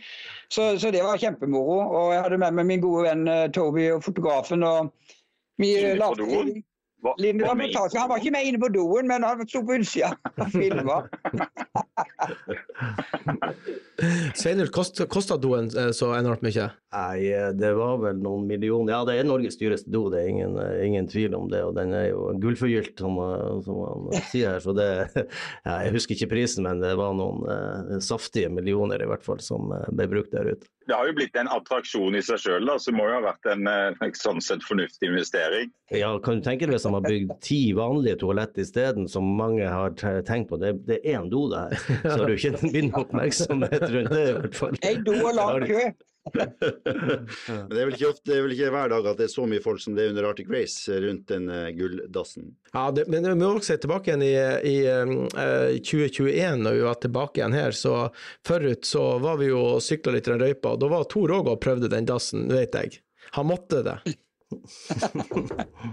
Så, 0.50 0.72
så 0.82 0.90
det 0.90 1.04
var 1.06 1.22
kjempemoro. 1.22 1.78
Og 1.86 2.10
jeg 2.16 2.24
hadde 2.26 2.40
med 2.42 2.58
meg 2.58 2.70
min 2.72 2.82
gode 2.82 3.06
venn 3.06 3.30
eh, 3.30 3.46
Toby 3.54 3.86
og 3.94 4.02
fotografen. 4.02 4.66
og 4.66 4.90
vi 5.62 5.76
la, 5.94 6.10
Linde 7.18 7.46
Han 7.46 8.08
var 8.08 8.16
ikke 8.16 8.30
med 8.30 8.44
inne 8.48 8.58
på 8.58 8.68
doen, 8.74 9.06
men 9.06 9.22
han 9.22 9.48
sto 9.48 9.62
på 9.62 9.78
utsida 9.78 10.14
og 10.34 10.50
filma. 10.50 11.04
Sveinulf, 14.34 14.70
kosta 15.08 15.36
doen 15.36 15.78
eh, 15.78 15.90
så 15.90 16.14
enormt 16.16 16.42
mye? 16.42 16.68
Nei, 16.94 17.26
eh, 17.30 17.50
det 17.54 17.72
var 17.78 17.98
vel 18.02 18.18
noen 18.22 18.46
millioner. 18.48 18.92
Ja, 18.92 19.04
det 19.06 19.18
er 19.18 19.28
Norges 19.28 19.58
dyreste 19.60 19.90
do, 19.94 20.08
det 20.12 20.22
er 20.22 20.32
ingen, 20.32 20.58
eh, 20.58 20.86
ingen 20.86 21.08
tvil 21.10 21.34
om 21.38 21.48
det. 21.50 21.62
Og 21.66 21.74
den 21.78 21.94
er 21.94 22.08
jo 22.10 22.32
gullforgylt, 22.42 22.98
som, 22.98 23.20
som 23.66 24.08
man 24.08 24.26
sier 24.32 24.56
her. 24.56 24.64
Så 24.64 24.74
det 24.76 24.88
ja, 25.66 25.78
Jeg 25.86 25.94
husker 25.94 26.18
ikke 26.18 26.32
prisen, 26.34 26.66
men 26.66 26.82
det 26.82 26.94
var 26.98 27.14
noen 27.16 27.44
uh, 27.46 27.98
saftige 28.02 28.50
millioner 28.52 29.02
i 29.02 29.08
hvert 29.08 29.24
fall 29.24 29.40
som 29.42 29.72
ble 29.94 30.08
brukt 30.10 30.34
der 30.34 30.54
ute. 30.54 30.68
Det 30.84 30.92
har 30.92 31.08
jo 31.08 31.14
blitt 31.16 31.36
en 31.40 31.48
attraksjon 31.48 32.18
i 32.18 32.20
seg 32.20 32.42
sjøl, 32.42 32.68
så 32.76 32.90
det 32.90 32.96
må 32.98 33.06
jo 33.08 33.14
ha 33.16 33.22
vært 33.24 33.46
en, 33.54 33.68
sånn 34.24 34.42
sett 34.44 34.64
fornuftig 34.66 35.08
investering. 35.08 35.70
Ja, 35.94 36.10
kan 36.20 36.40
du 36.40 36.44
tenke 36.44 36.66
deg 36.66 36.76
hvis 36.76 36.84
de 36.84 36.92
har 36.92 37.06
bygd 37.06 37.32
ti 37.44 37.60
vanlige 37.76 38.18
toalett 38.20 38.58
isteden, 38.60 39.08
som 39.08 39.30
mange 39.38 39.64
har 39.64 39.94
tenkt 40.26 40.50
på. 40.50 40.60
Det, 40.60 40.74
det 40.88 41.00
er 41.00 41.22
én 41.22 41.30
do 41.32 41.46
der, 41.52 41.72
så 42.02 42.16
har 42.16 42.26
du 42.26 42.34
ikke 42.34 42.72
min 42.72 42.90
oppmerksomhet 42.96 43.86
rundt 43.92 44.12
det 44.16 44.26
i 44.28 44.34
hvert 44.38 44.58
fall. 44.58 44.82
En 44.82 45.06
do 45.06 45.16
og 45.20 45.32
lang 45.38 45.64
kø. 45.68 45.86
Men 46.32 47.68
det 47.68 47.80
er, 47.80 47.84
vel 47.84 47.96
ikke 47.98 48.08
ofte, 48.08 48.24
det 48.30 48.36
er 48.38 48.44
vel 48.46 48.54
ikke 48.54 48.70
hver 48.72 48.92
dag 48.94 49.08
at 49.10 49.18
det 49.20 49.26
er 49.26 49.32
så 49.34 49.44
mye 49.48 49.60
folk 49.60 49.82
som 49.82 49.96
det 49.96 50.06
er 50.06 50.14
under 50.14 50.28
Arctic 50.30 50.48
Race 50.52 51.00
rundt 51.04 51.28
den 51.28 51.50
uh, 51.52 51.68
gulldassen. 51.76 52.48
Ja, 52.72 52.86
det, 52.96 53.04
men 53.12 53.28
vi 53.28 53.34
må 53.36 53.50
også 53.52 53.74
se 53.74 53.78
tilbake 53.84 54.10
igjen 54.10 54.24
i, 54.24 54.32
i 54.70 54.76
uh, 54.88 55.76
2021, 55.84 56.64
når 56.64 56.78
vi 56.78 56.84
var 56.86 57.00
tilbake 57.04 57.42
igjen 57.42 57.58
her. 57.58 57.76
så 57.76 57.94
Forut 58.46 58.88
så 58.88 59.04
var 59.22 59.40
vi 59.42 59.50
jo 59.52 59.60
og 59.74 59.84
sykla 59.84 60.16
litt 60.16 60.30
i 60.30 60.32
den 60.32 60.44
røypa, 60.46 60.72
og 60.74 60.80
da 60.80 60.92
var 60.94 61.08
Tor 61.12 61.36
òg 61.36 61.52
og 61.52 61.60
prøvde 61.64 61.92
den 61.92 62.08
dassen, 62.08 62.48
vet 62.52 62.76
jeg. 62.78 63.02
Han 63.36 63.50
måtte 63.52 63.84
det. 63.84 63.98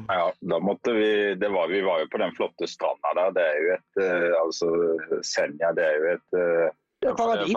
Ja, 0.07 0.25
da 0.39 0.59
måtte 0.59 0.93
vi 0.95 1.09
det 1.39 1.49
var, 1.49 1.67
Vi 1.71 1.81
var 1.85 2.03
jo 2.03 2.11
på 2.11 2.21
den 2.21 2.35
flotte 2.37 2.67
stranda 2.69 3.15
der. 3.17 3.33
Det 3.37 3.47
er 3.47 3.57
jo 3.61 3.73
et 3.77 4.03
uh, 4.03 4.29
Altså, 4.41 4.69
Senja, 5.25 5.73
det 5.77 5.87
er 5.87 5.97
jo 5.97 6.13
et 6.15 6.39
uh, 6.39 6.69
det 7.01 7.09
er 7.09 7.17
paradis. 7.17 7.53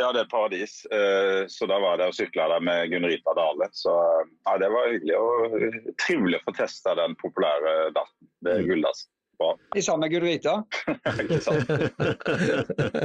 Ja, 0.00 0.12
det 0.12 0.20
er 0.24 0.28
paradis. 0.30 0.74
Uh, 0.90 1.46
så 1.48 1.66
da 1.70 1.78
var 1.78 2.00
det 2.00 2.08
å 2.10 2.14
sykle 2.16 2.48
der 2.50 2.64
med 2.64 2.90
Gunn-Rita 2.90 3.34
Dale. 3.38 3.68
Så 3.76 3.94
ja, 3.94 4.56
det 4.58 4.70
var 4.72 4.90
hyggelig 4.90 5.18
og 5.18 5.98
trivelig 6.02 6.40
å 6.40 6.46
få 6.48 6.56
testa 6.58 6.96
den 6.98 7.14
populære 7.22 7.92
datten. 7.94 8.30
Det 8.42 8.56
er 8.56 8.64
gullas. 8.66 8.72
gulldass. 8.72 9.04
Bra. 9.38 9.52
I 9.78 9.82
sammen 9.82 10.04
med 10.04 10.14
Gunn-Rita? 10.16 10.56
Ikke 11.22 11.38
sant. 11.42 11.70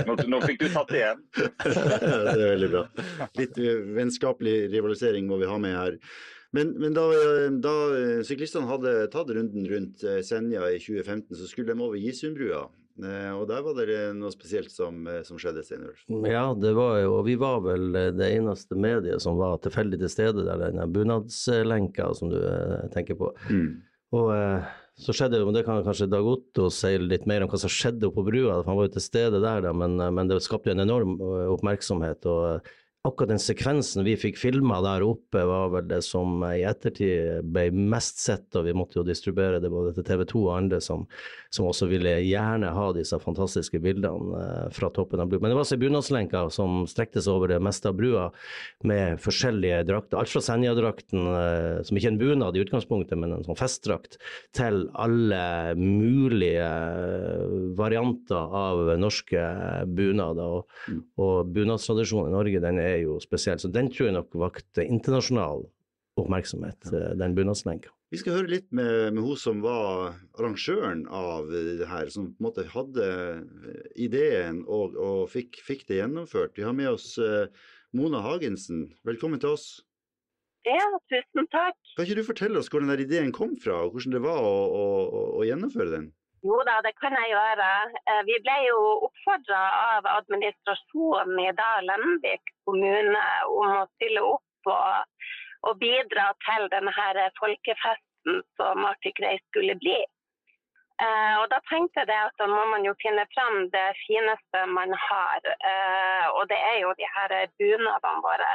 Nå, 0.09 0.17
nå, 0.25 0.41
fikk 0.45 0.63
du 0.63 0.67
tatt 0.73 0.89
det 0.89 1.03
igjen. 1.03 1.21
det 1.37 2.33
er 2.33 2.51
veldig 2.55 2.71
bra. 2.73 2.83
Litt 3.37 3.61
vennskapelig 3.99 4.57
rivalisering 4.73 5.29
må 5.29 5.37
vi 5.41 5.49
ha 5.49 5.61
med 5.61 5.77
her. 5.77 6.01
Men, 6.55 6.73
men 6.79 6.95
da, 6.95 7.03
da, 7.63 7.75
syklistene 8.27 8.69
hadde 8.69 8.93
tatt 9.11 9.31
runden 9.35 9.67
rundt 9.67 10.03
eh, 10.07 10.21
Senja 10.25 10.63
i 10.71 10.79
2015, 10.79 11.35
så 11.35 11.47
skulle 11.49 11.73
de 11.73 11.83
over 11.83 11.99
Gisundbrua. 11.99 12.67
Eh, 13.03 13.33
og 13.35 13.43
der 13.49 13.65
var 13.65 13.75
det 13.77 13.99
noe 14.17 14.31
spesielt 14.33 14.71
som, 14.73 15.03
eh, 15.11 15.19
som 15.27 15.39
skjedde, 15.41 15.65
Steinulf? 15.67 16.05
Ja, 16.25 16.47
det 16.57 16.71
var 16.77 17.01
jo, 17.01 17.17
og 17.19 17.27
vi 17.27 17.35
var 17.39 17.59
vel 17.67 17.91
det 18.17 18.31
eneste 18.31 18.79
mediet 18.79 19.21
som 19.23 19.37
var 19.41 19.59
tilfeldig 19.65 19.99
til 20.05 20.13
stede 20.13 20.47
der, 20.47 20.63
denne 20.69 20.87
bunadslenka 20.89 22.09
som 22.17 22.31
du 22.31 22.39
tenker 22.95 23.19
på. 23.19 23.33
Mm. 23.51 23.69
Og 24.15 24.31
så 24.97 25.13
skjedde 25.13 25.43
jo, 25.43 25.51
det 25.53 25.65
kan 25.67 25.83
kanskje 25.85 26.07
Dag 26.09 26.25
Otto 26.25 26.71
si 26.73 26.95
litt 27.01 27.27
mer 27.29 27.43
om 27.43 27.51
hva 27.51 27.59
som 27.59 27.69
skjedde 27.69 28.07
oppe 28.07 28.23
på 28.23 28.31
brua, 28.31 28.61
han 28.65 28.79
var 28.79 28.87
jo 28.87 28.95
til 28.95 29.03
stede 29.03 29.43
der, 29.43 29.65
da, 29.67 29.75
men, 29.75 29.99
men 29.99 30.31
det 30.31 30.39
skapte 30.45 30.71
jo 30.71 30.77
en 30.77 30.87
enorm 30.87 31.19
oppmerksomhet. 31.51 32.23
og 32.25 32.71
akkurat 33.07 33.31
den 33.31 33.41
sekvensen 33.41 34.05
vi 34.05 34.15
fikk 34.19 34.39
filma 34.39 34.79
der 34.85 35.05
oppe, 35.05 35.43
var 35.47 35.71
vel 35.73 35.87
det 35.89 36.01
som 36.05 36.41
i 36.47 36.63
ettertid 36.67 37.47
ble 37.53 37.69
mest 37.71 38.21
sett, 38.23 38.47
og 38.57 38.67
vi 38.67 38.75
måtte 38.77 38.99
jo 38.99 39.05
distribuere 39.07 39.61
det 39.63 39.71
både 39.71 39.93
til 39.95 40.05
TV 40.07 40.23
2 40.29 40.43
og 40.43 40.53
andre 40.55 40.81
som, 40.83 41.05
som 41.53 41.67
også 41.69 41.89
ville 41.89 42.13
gjerne 42.25 42.71
ha 42.73 42.87
disse 42.95 43.17
fantastiske 43.23 43.79
bildene 43.83 44.41
eh, 44.41 44.67
fra 44.75 44.91
toppen 44.93 45.23
av 45.23 45.31
brua. 45.31 45.41
Men 45.41 45.51
det 45.51 45.57
var 45.57 45.65
altså 45.65 45.79
bunadslenka 45.81 46.43
som 46.53 46.83
strekte 46.89 47.23
seg 47.23 47.37
over 47.37 47.53
det 47.53 47.61
meste 47.63 47.91
av 47.91 47.97
brua, 47.97 48.27
med 48.87 49.21
forskjellige 49.23 49.83
drakter. 49.87 50.19
Alt 50.19 50.31
fra 50.33 50.43
Senja-drakten, 50.43 51.31
eh, 51.33 51.81
som 51.87 51.99
ikke 51.99 52.11
er 52.11 52.15
en 52.15 52.21
bunad 52.21 52.57
i 52.57 52.63
utgangspunktet, 52.65 53.19
men 53.19 53.37
en 53.37 53.47
sånn 53.47 53.59
festdrakt, 53.59 54.19
til 54.57 54.85
alle 54.97 55.75
mulige 55.79 56.67
varianter 57.77 58.57
av 58.61 58.93
norske 58.99 59.43
bunader. 59.97 60.57
Og, 60.57 60.79
mm. 60.87 61.01
og 61.23 61.53
bunadstradisjonen 61.55 62.31
i 62.31 62.35
Norge, 62.35 62.63
den 62.63 62.81
er 62.81 62.96
jo 63.03 63.17
spesiell. 63.23 63.59
Så 63.61 63.71
den 63.73 63.91
tror 63.93 64.09
jeg 64.09 64.17
nok 64.17 64.35
vakte 64.39 64.85
internasjonal 64.85 65.65
oppmerksomhet, 66.17 66.89
ja. 66.89 66.97
Eh, 66.97 67.15
den 67.19 67.35
bunadslenka. 67.37 67.91
Vi 68.09 68.21
skal 68.21 68.37
høre 68.37 68.51
litt 68.53 68.69
med, 68.71 69.13
med 69.17 69.19
hun 69.19 69.35
som 69.39 69.59
var 69.59 70.13
arrangøren 70.39 71.03
av 71.11 71.49
det 71.51 71.89
her, 71.89 72.07
som 72.13 72.29
på 72.31 72.39
en 72.39 72.45
måte 72.45 72.63
hadde 72.71 73.07
ideen 73.99 74.61
og, 74.63 74.95
og 74.95 75.25
fikk, 75.33 75.59
fikk, 75.65 75.83
det 75.89 75.99
gjennomført. 75.99 76.55
Vi 76.55 76.63
har 76.63 76.75
med 76.77 76.93
oss 76.93 77.09
uh, 77.19 77.51
Mona 77.91 78.21
Hagensen. 78.23 78.85
Velkommen 79.07 79.43
til 79.43 79.57
oss. 79.57 79.67
Ja, 80.67 80.87
tusen 81.11 81.51
takk. 81.51 81.75
Kan 81.97 82.07
ikke 82.07 82.21
du 82.21 82.27
fortelle 82.29 82.63
oss 82.63 82.71
hvor 82.71 82.83
den 82.83 82.93
der 82.93 83.03
ideen 83.03 83.35
kom 83.35 83.57
fra, 83.59 83.81
og 83.83 83.97
hvordan 83.97 84.15
det 84.15 84.23
var 84.23 84.39
å, 84.39 84.55
å, 84.71 84.87
å 85.41 85.45
gjennomføre 85.47 85.91
den? 85.97 86.07
Jo 86.45 86.57
da, 86.67 86.77
det 86.85 86.93
kan 87.01 87.15
jeg 87.17 87.31
gjøre. 87.33 87.69
Eh, 88.11 88.21
vi 88.29 88.35
ble 88.45 88.57
jo 88.67 88.81
oppfordra 89.07 89.61
av 89.97 90.09
administrasjonen 90.11 91.39
i 91.41 91.53
Dalenvik 91.57 92.53
kommune 92.67 93.23
om 93.49 93.73
å 93.79 93.87
stille 93.95 94.21
opp 94.21 94.69
og, 94.73 95.31
og 95.69 95.79
bidra 95.81 96.29
til 96.45 96.69
denne 96.73 96.93
folkefesten 97.39 98.43
som 98.59 98.85
Arctic 98.85 99.17
Race 99.23 99.43
skulle 99.49 99.79
bli. 99.81 99.97
Eh, 101.01 101.33
og 101.41 101.49
da 101.49 101.59
tenkte 101.69 102.05
jeg 102.05 102.21
at 102.29 102.37
da 102.41 102.47
må 102.49 102.63
man 102.69 102.85
jo 102.85 102.93
finne 103.01 103.25
fram 103.33 103.67
det 103.73 103.87
fineste 104.05 104.63
man 104.77 104.93
har. 105.07 105.51
Eh, 105.71 106.25
og 106.37 106.47
det 106.53 106.57
er 106.57 106.79
jo 106.83 106.93
de 107.01 107.09
her 107.17 107.35
bunadene 107.57 108.25
våre. 108.25 108.53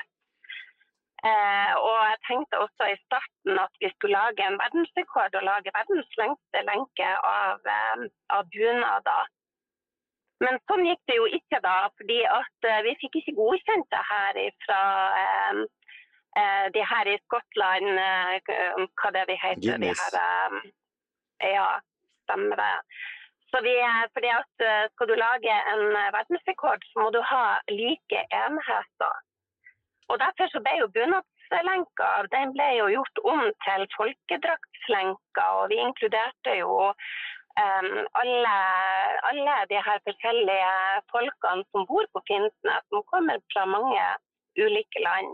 Eh, 1.22 1.72
og 1.78 1.98
jeg 2.10 2.18
tenkte 2.26 2.58
også 2.64 2.88
i 2.90 2.96
starten 3.04 3.60
at 3.64 3.76
vi 3.82 3.90
skulle 3.92 4.18
lage 4.18 4.42
en 4.46 4.58
verdensrekord 4.58 5.36
og 5.38 5.44
lage 5.46 5.74
verdens 5.76 6.16
lengste 6.18 6.64
lenke 6.66 7.12
av, 7.34 7.62
eh, 7.76 8.08
av 8.36 8.50
bunader. 8.54 9.30
Men 10.42 10.58
sånn 10.66 10.82
gikk 10.88 11.02
det 11.06 11.16
jo 11.18 11.28
ikke 11.38 11.60
da, 11.62 11.76
fordi 12.00 12.18
at 12.26 12.68
eh, 12.68 12.82
vi 12.86 12.96
fikk 13.04 13.20
ikke 13.20 13.36
godkjent 13.38 13.88
det 13.94 14.02
her 14.08 14.40
fra 14.64 14.82
eh, 15.22 15.62
eh, 16.42 16.66
de 16.74 16.84
her 16.92 17.10
i 17.12 17.18
Skottland, 17.22 17.90
hva 17.94 19.12
det 19.16 19.26
vi 19.30 19.38
heter 19.44 19.62
Guinness. 19.68 20.02
de 20.14 20.22
her, 20.26 20.62
Ja, 21.52 21.68
stemmer 22.24 22.58
det. 22.58 22.74
Så 23.52 23.60
vi, 23.60 23.72
fordi 24.16 24.30
at 24.32 24.62
Skal 24.94 25.08
du 25.10 25.14
lage 25.18 25.54
en 25.74 25.82
verdensrekord, 26.14 26.84
så 26.90 27.04
må 27.04 27.10
du 27.14 27.20
ha 27.28 27.58
like 27.68 28.22
enheter. 28.32 29.18
Og 30.10 30.18
Derfor 30.22 30.50
så 30.52 30.60
ble 30.64 30.72
jo 30.80 30.88
bunadslenka 30.96 32.08
den 32.34 32.54
ble 32.56 32.68
jo 32.78 32.88
gjort 32.96 33.20
om 33.34 33.44
til 33.66 33.86
folkedraktslenka, 33.96 35.44
og 35.58 35.70
vi 35.72 35.78
inkluderte 35.84 36.56
jo 36.58 36.72
um, 36.90 37.94
alle, 38.22 38.56
alle 39.30 39.56
de 39.72 39.78
her 39.86 40.02
forskjellige 40.08 40.74
folkene 41.14 41.68
som 41.70 41.86
bor 41.90 42.08
på 42.14 42.24
Finnsnes, 42.30 42.84
som 42.90 43.06
kommer 43.12 43.40
fra 43.54 43.64
mange 43.76 44.04
ulike 44.58 45.04
land. 45.06 45.32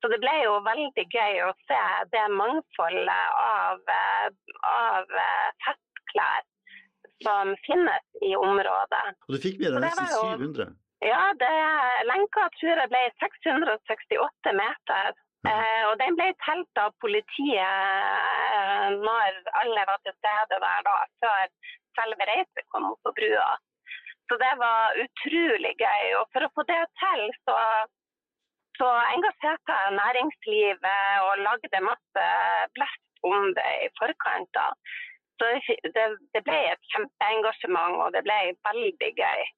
Så 0.00 0.08
det 0.08 0.20
ble 0.22 0.32
jo 0.46 0.54
veldig 0.64 1.04
gøy 1.12 1.42
å 1.44 1.50
se 1.68 1.80
det 2.14 2.26
mangfoldet 2.32 3.24
av, 3.44 3.82
av 4.70 5.18
festklær 5.66 6.46
som 7.24 7.52
finnes 7.66 8.22
i 8.24 8.32
området. 8.36 9.02
Og 9.28 9.36
du 9.36 9.42
fikk 9.42 9.60
med 9.60 9.76
deg 9.76 9.84
nesten 9.84 10.08
700? 10.40 10.70
Ja, 11.00 11.20
det, 11.40 11.50
lenka 12.10 12.46
tror 12.58 12.80
jeg 12.82 12.92
ble 12.92 13.02
668 13.22 14.52
meter. 14.58 15.14
Eh, 15.48 15.82
og 15.88 15.94
den 15.96 16.18
ble 16.18 16.26
telt 16.44 16.80
av 16.82 16.92
politiet 17.00 17.56
eh, 17.56 18.88
når 19.00 19.38
alle 19.62 19.86
var 19.88 20.02
til 20.04 20.12
stede 20.18 20.58
der 20.60 20.82
da, 20.84 20.96
før 21.24 21.46
selve 21.96 22.26
reiset 22.28 22.66
kom 22.68 22.90
opp 22.90 23.00
på 23.08 23.14
brua. 23.16 23.54
Så 24.28 24.36
det 24.42 24.50
var 24.60 24.98
utrolig 25.04 25.72
gøy. 25.80 26.04
Og 26.20 26.28
for 26.34 26.44
å 26.44 26.50
få 26.58 26.66
det 26.68 26.82
til, 27.00 27.22
så, 27.48 27.56
så 28.76 28.88
engasjerte 29.14 29.78
jeg 29.78 29.96
næringslivet 29.96 31.24
og 31.24 31.46
lagde 31.46 31.86
masse 31.86 32.26
blest 32.76 33.24
om 33.24 33.48
det 33.56 33.70
i 33.86 33.88
forkant. 33.96 34.52
da. 34.52 34.68
Så 35.40 35.48
det, 35.96 36.06
det 36.36 36.44
ble 36.44 36.60
et 36.68 36.92
kjempeengasjement, 36.92 37.96
og 38.04 38.12
det 38.12 38.22
ble 38.28 38.38
veldig 38.68 39.10
gøy. 39.16 39.48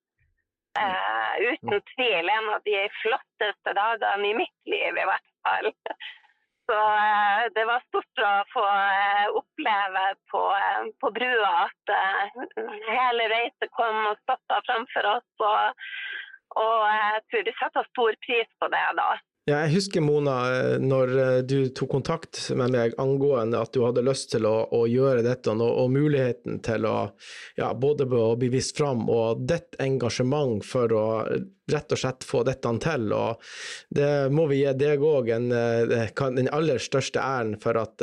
Uh, 0.73 1.53
uten 1.53 1.81
tvil 1.93 2.29
en 2.33 2.49
av 2.55 2.63
de 2.65 2.79
flotteste 3.03 3.75
dagene 3.77 4.29
i 4.31 4.37
mitt 4.39 4.71
liv, 4.73 4.97
i 4.97 5.07
hvert 5.09 5.31
fall. 5.45 5.69
Så 6.71 6.79
uh, 6.79 7.43
det 7.57 7.67
var 7.69 7.85
stort 7.91 8.23
å 8.25 8.31
få 8.55 8.63
uh, 8.65 9.27
oppleve 9.43 10.05
på, 10.33 10.43
på, 11.03 11.11
brua 11.19 11.53
at 11.67 11.95
hele 12.89 13.29
reiset 13.35 13.69
kom 13.77 13.99
og 14.13 14.21
stoppa 14.23 14.63
framfor 14.71 15.11
oss. 15.17 15.29
Og, 15.45 15.85
og 16.63 16.87
jeg 16.89 17.21
tror 17.29 17.47
de 17.49 17.57
setter 17.59 17.91
stor 17.91 18.19
pris 18.25 18.57
på 18.63 18.73
det 18.73 18.87
da. 19.03 19.11
Ja, 19.43 19.57
jeg 19.65 19.73
husker 19.73 20.05
Mona, 20.07 20.35
eh, 20.55 20.77
når 20.79 21.13
eh, 21.19 21.37
du 21.43 21.57
tok 21.75 21.89
kontakt 21.97 22.39
med 22.55 22.71
meg 22.71 22.93
angående 23.03 23.59
at 23.59 23.73
du 23.75 23.81
hadde 23.83 24.05
lyst 24.07 24.29
til 24.31 24.47
å, 24.47 24.69
å 24.71 24.85
gjøre 24.87 25.25
dette, 25.27 25.51
og, 25.51 25.65
og, 25.67 25.89
muligheten 25.91 26.61
til 26.63 26.87
å 26.87 27.09
ja, 27.59 27.73
både 27.75 28.07
å 28.07 28.37
bli 28.39 28.53
vist 28.53 28.79
fram 28.79 29.03
og 29.11 29.43
ditt 29.51 29.75
engasjement 29.83 30.63
for 30.63 30.95
å 30.95 31.09
rett 31.73 31.95
og 31.95 31.99
slett 31.99 32.23
få 32.27 32.45
dette 32.47 32.71
til. 32.87 33.11
og 33.19 33.43
Det 33.91 34.31
må 34.31 34.47
vi 34.47 34.61
gi 34.61 34.77
deg 34.79 35.03
òg 35.11 35.35
eh, 35.35 36.07
den 36.39 36.55
aller 36.55 36.79
største 36.79 37.19
æren 37.19 37.59
for 37.59 37.83
at 37.83 37.99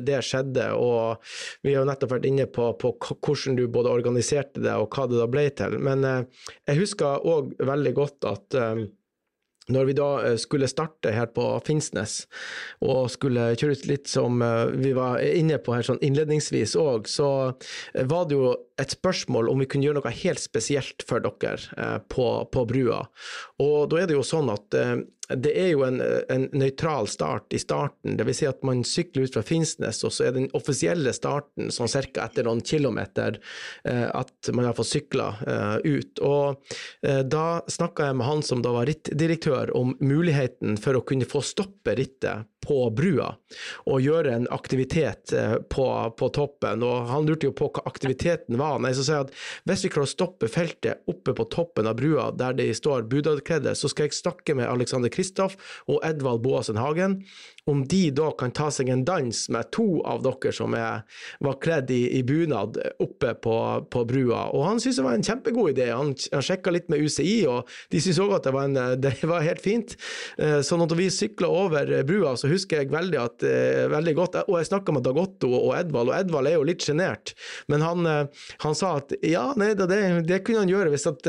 det 0.00 0.22
skjedde. 0.24 0.70
og 0.72 1.20
Vi 1.60 1.74
har 1.74 1.82
jo 1.82 1.90
nettopp 1.90 2.16
vært 2.16 2.30
inne 2.32 2.48
på, 2.48 2.72
på 2.80 2.96
hvordan 3.12 3.60
du 3.60 3.66
både 3.68 3.92
organiserte 3.92 4.64
det 4.64 4.80
og 4.80 4.88
hva 4.88 5.04
det 5.04 5.20
da 5.20 5.28
ble 5.28 5.50
til. 5.52 5.76
Men 5.84 6.08
jeg 6.08 6.80
husker 6.80 7.28
òg 7.28 7.58
veldig 7.60 7.98
godt 8.00 8.32
at 8.32 8.64
når 9.72 9.88
vi 9.88 9.96
da 9.98 10.08
eh, 10.24 10.36
skulle 10.40 10.68
starte 10.70 11.12
her 11.14 11.30
på 11.34 11.46
Finnsnes, 11.66 12.22
og 12.84 13.10
skulle 13.12 13.52
kjøre 13.54 13.76
ut 13.78 13.88
litt 13.90 14.10
som 14.10 14.42
eh, 14.44 14.64
vi 14.78 14.94
var 14.96 15.22
inne 15.24 15.60
på 15.62 15.76
her 15.76 15.86
sånn 15.86 16.00
innledningsvis 16.04 16.76
òg, 16.80 17.08
så 17.10 17.30
eh, 17.48 18.06
var 18.08 18.28
det 18.28 18.38
jo 18.38 18.54
et 18.78 18.94
spørsmål 18.94 19.50
om 19.50 19.62
vi 19.62 19.68
kunne 19.70 19.88
gjøre 19.88 19.98
noe 20.00 20.14
helt 20.22 20.42
spesielt 20.42 21.04
for 21.08 21.24
dere 21.24 21.98
på, 22.10 22.26
på 22.52 22.64
brua. 22.70 23.02
Og 23.62 23.88
da 23.90 24.02
er 24.02 24.10
det 24.10 24.18
jo 24.18 24.26
sånn 24.26 24.52
at 24.54 24.76
det 25.36 25.52
er 25.60 25.72
jo 25.74 25.82
en 25.84 25.98
nøytral 26.56 27.08
start 27.08 27.52
i 27.52 27.60
starten, 27.60 28.16
dvs. 28.16 28.38
Si 28.38 28.46
at 28.48 28.62
man 28.64 28.80
sykler 28.86 29.26
ut 29.26 29.36
fra 29.36 29.44
Finnsnes, 29.44 30.00
og 30.06 30.14
så 30.14 30.28
er 30.28 30.36
den 30.36 30.48
offisielle 30.56 31.12
starten 31.16 31.72
sånn 31.74 31.90
ca. 31.90 32.24
etter 32.24 32.46
noen 32.48 32.62
kilometer 32.64 33.36
eh, 33.84 34.06
at 34.08 34.52
man 34.56 34.68
har 34.68 34.76
fått 34.78 34.92
sykla 34.94 35.28
eh, 35.44 35.76
ut. 35.84 36.22
Og 36.24 36.72
eh, 37.04 37.20
da 37.28 37.60
snakka 37.68 38.08
jeg 38.08 38.20
med 38.20 38.28
han 38.30 38.44
som 38.46 38.64
da 38.64 38.72
var 38.72 38.88
rittdirektør 38.88 39.74
om 39.76 39.96
muligheten 40.00 40.80
for 40.80 40.96
å 40.96 41.04
kunne 41.04 41.28
få 41.28 41.44
stoppe 41.44 41.98
rittet 41.98 42.48
på 42.68 42.90
brua 42.90 43.30
og 43.88 44.02
gjøre 44.02 44.32
en 44.34 44.46
aktivitet 44.52 45.32
eh, 45.32 45.54
på, 45.72 45.86
på, 46.18 46.28
toppen. 46.34 46.82
Og 46.84 47.08
han 47.08 47.28
lurte 47.28 47.48
jo 47.48 47.54
på 47.56 47.70
hva 47.72 47.84
aktiviteten 47.88 48.58
var. 48.60 48.67
Nei, 48.82 48.92
så 48.96 49.04
sier 49.06 49.22
jeg 49.22 49.28
at 49.28 49.34
hvis 49.70 49.86
vi 49.86 49.92
klarer 49.94 50.10
å 50.10 50.12
stoppe 50.12 50.50
feltet 50.52 51.08
oppe 51.10 51.34
på 51.36 51.48
toppen 51.52 51.88
av 51.88 51.96
brua 52.00 52.28
der 52.36 52.56
de 52.58 52.68
står 52.76 53.08
budadkledde, 53.10 53.72
så 53.78 53.90
skal 53.90 54.08
jeg 54.08 54.18
snakke 54.18 54.56
med 54.58 54.68
Alexander 54.68 55.12
Kristoff 55.12 55.56
og 55.88 56.02
Edvald 56.06 56.44
Boasen 56.44 56.80
Hagen 56.80 57.22
om 57.68 57.84
de 57.88 58.08
da 58.10 58.30
kan 58.38 58.52
ta 58.56 58.70
seg 58.72 58.88
en 58.92 59.04
dans 59.04 59.40
med 59.52 59.68
to 59.74 60.00
av 60.08 60.22
dere 60.24 60.52
som 60.56 60.72
er, 60.76 61.02
var 61.44 61.58
kledd 61.62 61.90
i, 61.92 62.00
i, 62.16 62.22
bunad 62.24 62.78
oppe 63.02 63.34
på, 63.44 63.56
på, 63.92 64.04
brua. 64.08 64.46
Og 64.56 64.64
han 64.64 64.80
syntes 64.80 65.00
det 65.00 65.04
var 65.04 65.18
en 65.18 65.26
kjempegod 65.26 65.72
idé. 65.74 65.90
Han, 65.92 66.14
han 66.32 66.44
sjekka 66.44 66.72
litt 66.72 66.88
med 66.88 67.04
UCI, 67.04 67.36
og 67.50 67.68
de 67.92 68.00
syntes 68.00 68.20
òg 68.24 68.32
at 68.38 68.48
det 68.48 68.54
var, 68.56 68.70
en, 68.70 68.78
det 69.04 69.12
var, 69.20 69.44
helt 69.44 69.60
fint. 69.64 69.96
Eh, 70.40 70.60
så 70.64 70.78
når 70.80 70.96
vi 70.98 71.10
sykla 71.12 71.50
over 71.52 71.92
brua, 72.08 72.34
så 72.40 72.50
husker 72.50 72.82
jeg 72.82 72.92
veldig, 72.94 73.20
at, 73.20 73.44
eh, 73.44 73.84
veldig 73.92 74.14
godt 74.16 74.40
Og 74.46 74.56
jeg 74.58 74.68
snakka 74.70 74.94
med 74.94 75.04
Dagotto 75.04 75.50
og 75.52 75.74
Edvald, 75.76 76.12
og 76.12 76.16
Edvald 76.16 76.48
er 76.50 76.56
jo 76.56 76.66
litt 76.66 76.84
sjenert, 76.84 77.34
men 77.68 77.84
han, 77.84 78.08
eh, 78.08 78.48
han, 78.64 78.76
sa 78.78 78.94
at 79.02 79.12
ja, 79.24 79.44
nei, 79.58 79.72
det, 79.76 79.88
det, 80.28 80.40
kunne 80.46 80.64
han 80.64 80.72
gjøre. 80.72 80.92
Hvis 80.94 81.08
at 81.10 81.26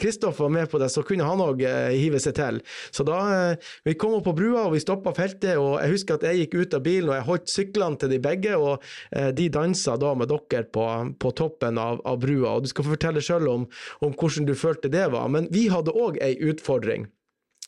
Kristoff 0.00 0.40
var 0.40 0.52
med 0.54 0.70
på 0.70 0.80
det, 0.80 0.88
så 0.92 1.04
kunne 1.06 1.26
han 1.28 1.42
òg 1.42 1.60
hive 1.92 2.20
seg 2.22 2.36
til. 2.38 2.60
Så 2.94 3.04
da 3.06 3.20
Vi 3.84 3.94
kom 3.98 4.14
opp 4.16 4.24
på 4.28 4.34
brua, 4.36 4.66
og 4.66 4.74
vi 4.74 4.82
stoppa 4.82 5.12
feltet. 5.16 5.56
og 5.60 5.73
og 5.74 5.82
jeg 5.82 5.94
husker 5.94 6.18
at 6.18 6.26
jeg 6.28 6.44
gikk 6.44 6.56
ut 6.60 6.76
av 6.78 6.84
bilen 6.84 7.10
og 7.10 7.16
jeg 7.18 7.26
holdt 7.28 7.52
syklene 7.52 8.00
til 8.00 8.12
de 8.14 8.20
begge, 8.22 8.54
og 8.56 8.84
eh, 9.10 9.30
de 9.36 9.48
dansa 9.52 9.98
da 10.00 10.14
med 10.18 10.30
dere 10.32 10.64
på, 10.74 10.86
på 11.20 11.34
toppen 11.38 11.80
av, 11.80 12.00
av, 12.06 12.20
brua. 12.22 12.56
og 12.56 12.64
Du 12.64 12.72
skal 12.72 12.86
få 12.86 12.94
fortelle 12.96 13.24
sjøl 13.24 13.50
om, 13.50 13.68
om, 14.00 14.14
hvordan 14.14 14.48
du 14.48 14.54
følte 14.58 14.92
det 14.92 15.06
var. 15.14 15.28
Men 15.32 15.50
vi 15.54 15.66
hadde 15.72 15.94
òg 15.94 16.20
ei 16.24 16.34
utfordring. 16.50 17.08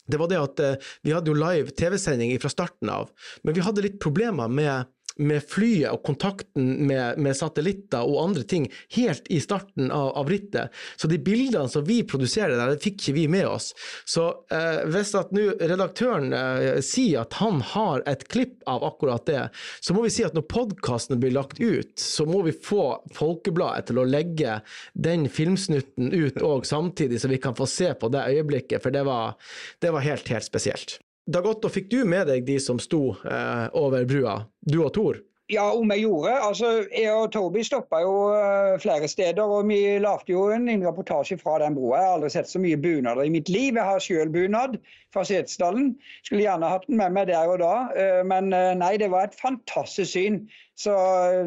Det 0.06 0.20
var 0.22 0.30
det 0.30 0.38
at 0.38 0.62
eh, 0.62 0.90
Vi 1.02 1.14
hadde 1.14 1.32
jo 1.32 1.38
live 1.38 1.74
TV-sending 1.74 2.34
fra 2.42 2.52
starten 2.52 2.92
av, 2.92 3.10
men 3.42 3.56
vi 3.56 3.64
hadde 3.66 3.84
litt 3.84 3.98
problemer 4.02 4.50
med 4.50 4.92
med 5.16 5.44
flyet 5.48 5.92
og 5.92 6.02
kontakten 6.06 6.86
med, 6.88 7.18
med, 7.22 7.36
satellitter 7.36 8.04
og 8.04 8.20
andre 8.22 8.44
ting 8.48 8.66
helt 8.96 9.26
i 9.32 9.38
starten 9.40 9.90
av, 9.90 10.12
av, 10.18 10.30
rittet. 10.30 10.74
Så 10.96 11.08
de 11.10 11.18
bildene 11.22 11.68
som 11.72 11.84
vi 11.86 12.02
produserer 12.08 12.56
der, 12.56 12.74
det 12.74 12.84
fikk 12.84 13.00
ikke 13.00 13.16
vi 13.16 13.26
med 13.32 13.46
oss. 13.48 13.70
Så 14.08 14.26
eh, 14.52 14.82
hvis 14.92 15.14
at 15.18 15.32
nå 15.36 15.48
redaktøren 15.60 16.32
eh, 16.36 16.80
sier 16.84 17.24
at 17.24 17.38
han 17.40 17.62
har 17.74 18.04
et 18.08 18.26
klipp 18.32 18.58
av 18.70 18.84
akkurat 18.86 19.26
det, 19.28 19.46
så 19.80 19.96
må 19.96 20.06
vi 20.06 20.12
si 20.14 20.26
at 20.26 20.36
når 20.36 20.48
podkasten 20.52 21.20
blir 21.22 21.34
lagt 21.36 21.60
ut, 21.60 21.94
så 22.00 22.26
må 22.28 22.42
vi 22.46 22.54
få 22.54 22.84
Folkebladet 23.16 23.88
til 23.88 24.00
å 24.00 24.06
legge 24.08 24.60
den 24.92 25.26
filmsnutten 25.32 26.12
ut 26.12 26.40
òg 26.44 26.66
samtidig, 26.68 27.20
så 27.22 27.30
vi 27.30 27.40
kan 27.42 27.56
få 27.56 27.68
se 27.70 27.92
på 27.98 28.10
det 28.12 28.26
øyeblikket, 28.34 28.82
for 28.84 28.94
det 28.94 29.06
var, 29.06 29.36
det 29.82 29.92
var 29.94 30.04
helt, 30.04 30.28
helt 30.32 30.46
spesielt. 30.46 30.98
Dagotto, 31.26 31.66
fikk 31.72 31.88
du 31.90 32.04
med 32.06 32.28
deg 32.30 32.44
de 32.46 32.54
som 32.62 32.78
sto 32.78 33.16
eh, 33.26 33.64
over 33.74 34.04
brua, 34.06 34.44
du 34.62 34.78
og 34.84 34.92
Tor? 34.94 35.16
Ja, 35.50 35.64
om 35.74 35.90
jeg 35.94 36.02
gjorde. 36.02 36.32
Altså, 36.42 36.68
jeg 36.90 37.10
og 37.14 37.28
Toby 37.34 37.62
stoppa 37.62 38.00
jo 38.02 38.14
uh, 38.34 38.72
flere 38.82 39.06
steder, 39.06 39.42
og 39.42 39.68
vi 39.68 39.78
lagde 40.02 40.32
jo 40.32 40.48
en, 40.50 40.66
rapportasje 40.82 41.38
fra 41.38 41.60
den 41.62 41.76
broa. 41.76 42.00
Jeg 42.00 42.06
har 42.06 42.14
aldri 42.16 42.30
sett 42.34 42.50
så 42.50 42.58
mye 42.62 42.78
bunader 42.82 43.22
i 43.22 43.30
mitt 43.30 43.50
liv. 43.50 43.78
Jeg 43.78 43.86
har 43.86 44.02
sjøl 44.02 44.32
bunad 44.34 44.74
fra 45.14 45.22
Setesdalen. 45.26 45.92
Skulle 46.26 46.42
gjerne 46.42 46.70
hatt 46.72 46.88
den 46.88 46.98
med 46.98 47.14
meg 47.14 47.28
der 47.30 47.52
og 47.52 47.60
da, 47.62 47.74
uh, 47.94 48.22
men 48.26 48.50
uh, 48.54 48.72
nei, 48.78 48.96
det 48.98 49.12
var 49.14 49.28
et 49.28 49.38
fantastisk 49.38 50.16
syn. 50.16 50.40
Så 50.78 50.94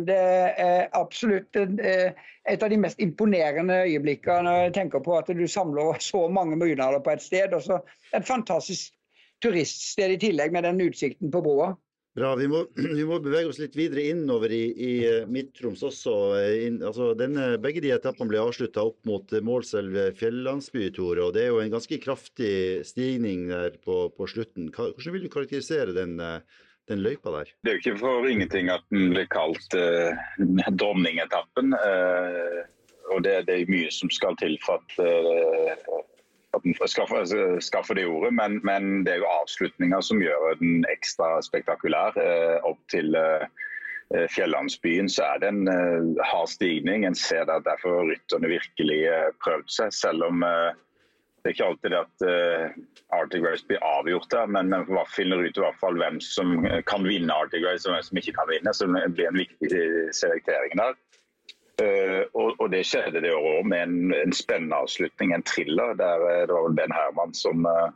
det 0.07 0.19
er 0.63 0.87
absolutt 0.97 1.53
et 1.59 2.63
av 2.63 2.71
de 2.71 2.79
mest 2.81 3.03
imponerende 3.03 3.83
øyeblikkene 3.83 4.47
når 4.47 4.63
jeg 4.63 4.71
tenker 4.79 5.03
på 5.05 5.19
at 5.19 5.27
du 5.29 5.43
samler 5.45 5.99
så 6.01 6.23
mange 6.33 6.57
bunader 6.57 7.03
på 7.03 7.13
et 7.13 7.21
sted. 7.21 7.53
og 7.53 7.61
så 7.67 7.77
Et 8.15 8.25
fantastisk 8.25 8.89
turiststed 9.43 10.15
i 10.15 10.19
tillegg, 10.27 10.55
med 10.55 10.67
den 10.67 10.81
utsikten 10.87 11.31
på 11.33 11.43
broa. 11.45 11.73
Bra. 12.19 12.35
Vi 12.35 12.47
må, 12.47 12.63
vi 12.99 13.05
må, 13.05 13.19
bevege 13.23 13.49
oss 13.51 13.59
litt 13.61 13.77
videre 13.77 14.07
innover 14.11 14.51
i, 14.53 14.63
i 14.73 14.93
eh, 15.07 15.27
Midt-Troms 15.29 15.83
også. 15.87 16.15
Eh, 16.39 16.53
in, 16.67 16.79
altså 16.85 17.11
denne, 17.17 17.51
begge 17.61 17.83
de 17.85 17.93
etappene 17.95 18.31
ble 18.31 18.41
avslutta 18.41 18.83
opp 18.89 18.97
mot 19.07 19.31
eh, 19.33 19.43
Målselv 19.45 19.99
fjellandsby, 20.19 20.89
Tore. 20.95 21.27
Og 21.27 21.35
det 21.37 21.45
er 21.45 21.53
jo 21.53 21.61
en 21.63 21.75
ganske 21.75 22.01
kraftig 22.03 22.53
stigning 22.87 23.47
der 23.51 23.77
på, 23.85 24.07
på 24.15 24.29
slutten. 24.31 24.71
Hvordan 24.75 25.15
vil 25.15 25.27
du 25.27 25.31
karakterisere 25.31 25.95
den, 25.95 26.17
den, 26.19 27.05
løypa 27.05 27.37
der? 27.37 27.53
Det 27.63 27.71
er 27.71 27.77
jo 27.77 27.83
ikke 27.85 28.01
for 28.01 28.27
ingenting 28.27 28.73
at 28.73 28.83
den 28.91 29.13
ble 29.13 29.27
kalt 29.31 29.77
eh, 29.77 30.11
dronningetappen. 30.73 31.77
Eh, 31.77 32.61
og 33.13 33.23
det, 33.25 33.45
det, 33.47 33.55
er 33.55 33.71
mye 33.71 33.89
som 33.93 34.11
skal 34.13 34.35
til 34.37 34.59
for 34.61 34.77
at 34.77 34.99
den 34.99 36.18
skaffer, 36.87 37.59
skaffer 37.59 37.95
det 37.95 38.05
ordet, 38.05 38.33
men, 38.33 38.59
men, 38.63 39.03
det 39.03 39.13
er 39.13 39.23
jo 39.23 39.33
avslutninga 39.41 40.01
som 40.01 40.21
gjør 40.21 40.57
den 40.59 40.85
ekstra 40.89 41.39
spektakulær. 41.45 42.17
Eh, 42.17 42.57
opp 42.65 42.79
til 42.91 43.15
eh, 43.15 43.47
Fjellandsbyen 44.33 45.09
så 45.09 45.23
er 45.35 45.39
det 45.39 45.49
en 45.53 45.67
eh, 45.69 46.25
hard 46.25 46.49
stigning. 46.49 47.05
En 47.05 47.15
ser 47.15 47.49
at 47.49 47.65
derfor 47.65 48.09
rytterne 48.09 48.49
virkelig 48.49 49.01
prøvd 49.43 49.69
seg, 49.69 49.93
selv 49.93 50.25
om 50.29 50.45
det 51.39 51.53
er 51.53 51.55
ikke 51.55 51.67
alltid 51.69 51.93
det 51.93 51.99
at 52.03 52.23
Arctic 53.15 53.45
Race 53.45 53.63
blir 53.65 53.79
avgjort 53.85 54.27
der, 54.33 54.49
men 54.51 54.73
man 54.73 54.89
finner 55.07 55.39
ut 55.39 55.55
i 55.55 55.61
hvert 55.63 55.77
fall 55.79 55.95
hvem 55.95 56.17
som 56.19 56.65
kan 56.89 57.07
vinne 57.07 57.31
Arctic 57.31 57.63
Race 57.63 57.87
og 57.87 57.95
hvem 57.95 58.03
som 58.03 58.19
ikke 58.19 58.35
kan 58.35 58.49
vinne. 58.51 58.73
Så 58.75 58.89
det 58.91 59.05
blir 59.15 59.29
en 59.29 59.39
viktig 59.39 59.85
selektering 60.17 60.75
der. 60.81 60.97
Uh, 61.79 62.21
og, 62.33 62.55
og, 62.59 62.67
det 62.73 62.83
skjedde 62.87 63.21
det 63.23 63.31
året 63.35 63.67
med 63.71 63.83
en, 63.85 64.13
en, 64.13 64.33
spennende 64.35 64.75
avslutning, 64.75 65.33
en 65.33 65.45
thriller, 65.47 65.93
der 65.99 66.23
uh, 66.25 66.41
det 66.47 66.55
var 66.55 66.65
vel 66.67 66.75
Ben 66.75 66.95
Herman 66.95 67.33
som 67.37 67.63
uh, 67.65 67.91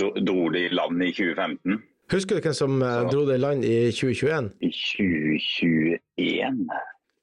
dro, 0.00 0.12
dro, 0.16 0.48
det 0.54 0.66
i 0.66 0.72
land 0.72 1.02
i 1.04 1.10
2015. 1.12 1.82
Husker 2.12 2.36
du 2.36 2.44
hvem 2.44 2.56
som 2.56 2.80
dro 3.10 3.26
det 3.28 3.36
i 3.38 3.42
land 3.42 3.64
i 3.64 3.76
2021? 3.92 4.50
I 4.60 4.70
2021 4.72 6.64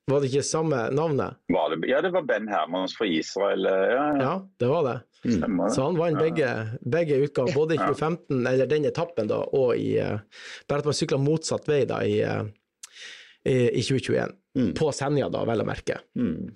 Var 0.10 0.22
det 0.22 0.30
ikke 0.32 0.46
samme 0.48 0.80
navnet? 0.98 1.38
Det, 1.50 1.90
ja, 1.90 2.00
det 2.02 2.10
var 2.16 2.26
Ben 2.26 2.48
Hermans 2.50 2.96
fra 2.98 3.06
Israel. 3.06 3.68
Ja, 3.70 4.06
ja 4.18 4.34
det 4.60 4.70
var 4.72 4.88
det. 4.88 4.96
Mm. 5.26 5.60
Så 5.70 5.84
han 5.84 6.00
vant 6.00 6.18
begge, 6.18 6.50
begge 6.82 7.20
utgaver, 7.22 7.54
både 7.54 7.76
i 7.76 7.78
2015, 7.78 8.48
eller 8.48 8.72
den 8.72 8.88
etappen, 8.90 9.30
da, 9.30 9.44
og 9.54 9.78
i 9.78 10.00
Bare 10.00 10.82
at 10.82 10.90
man 10.90 10.98
sykla 10.98 11.20
motsatt 11.22 11.70
vei 11.70 11.84
da, 11.86 12.02
i, 12.02 12.24
i, 13.46 13.56
i 13.80 13.84
2021. 13.84 14.36
Mm. 14.58 14.74
På 14.74 14.92
Senja, 14.96 15.30
da, 15.32 15.44
vel 15.48 15.64
å 15.64 15.68
merke. 15.68 16.00
Mm. 16.18 16.50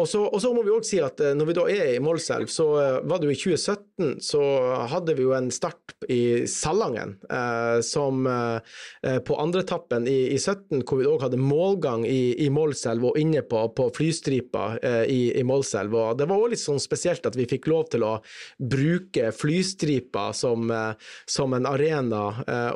Og 0.00 0.08
så, 0.08 0.24
og 0.26 0.40
så, 0.42 0.50
må 0.54 0.64
vi 0.66 0.72
òg 0.74 0.86
si 0.86 0.98
at 1.02 1.20
eh, 1.22 1.36
når 1.38 1.50
vi 1.50 1.56
da 1.58 1.66
er 1.70 1.92
i 1.94 2.02
Målselv, 2.02 2.50
så 2.50 2.68
eh, 2.80 3.00
var 3.06 3.20
det 3.20 3.30
jo 3.30 3.34
i 3.34 3.40
2017 3.40 3.84
så 4.18 4.42
hadde 4.90 5.14
vi 5.14 5.22
jo 5.22 5.34
en 5.36 5.50
start 5.54 5.94
i 6.10 6.46
Salangen, 6.50 7.14
eh, 7.30 7.78
som 7.86 8.26
eh, 8.26 9.18
på 9.22 9.36
andreetappen 9.38 10.08
i, 10.10 10.34
i 10.34 10.38
17, 10.38 10.82
hvor 10.82 10.98
vi 10.98 11.06
òg 11.06 11.22
hadde 11.22 11.38
målgang 11.38 12.02
i, 12.06 12.34
i 12.42 12.48
Målselv 12.50 13.10
og 13.10 13.18
inne 13.20 13.44
på, 13.46 13.60
på 13.76 13.86
flystripa 13.94 14.64
eh, 14.82 15.04
i, 15.10 15.20
i 15.38 15.44
Målselv. 15.46 15.94
Og 15.94 16.18
det 16.18 16.26
var 16.30 16.42
òg 16.42 16.54
litt 16.54 16.62
sånn 16.62 16.82
spesielt 16.82 17.26
at 17.26 17.38
vi 17.38 17.46
fikk 17.50 17.68
lov 17.70 17.86
til 17.94 18.06
å 18.06 18.16
bruke 18.58 19.30
flystripa 19.34 20.32
som, 20.34 20.66
eh, 20.74 21.14
som 21.26 21.54
en 21.54 21.70
arena. 21.70 22.24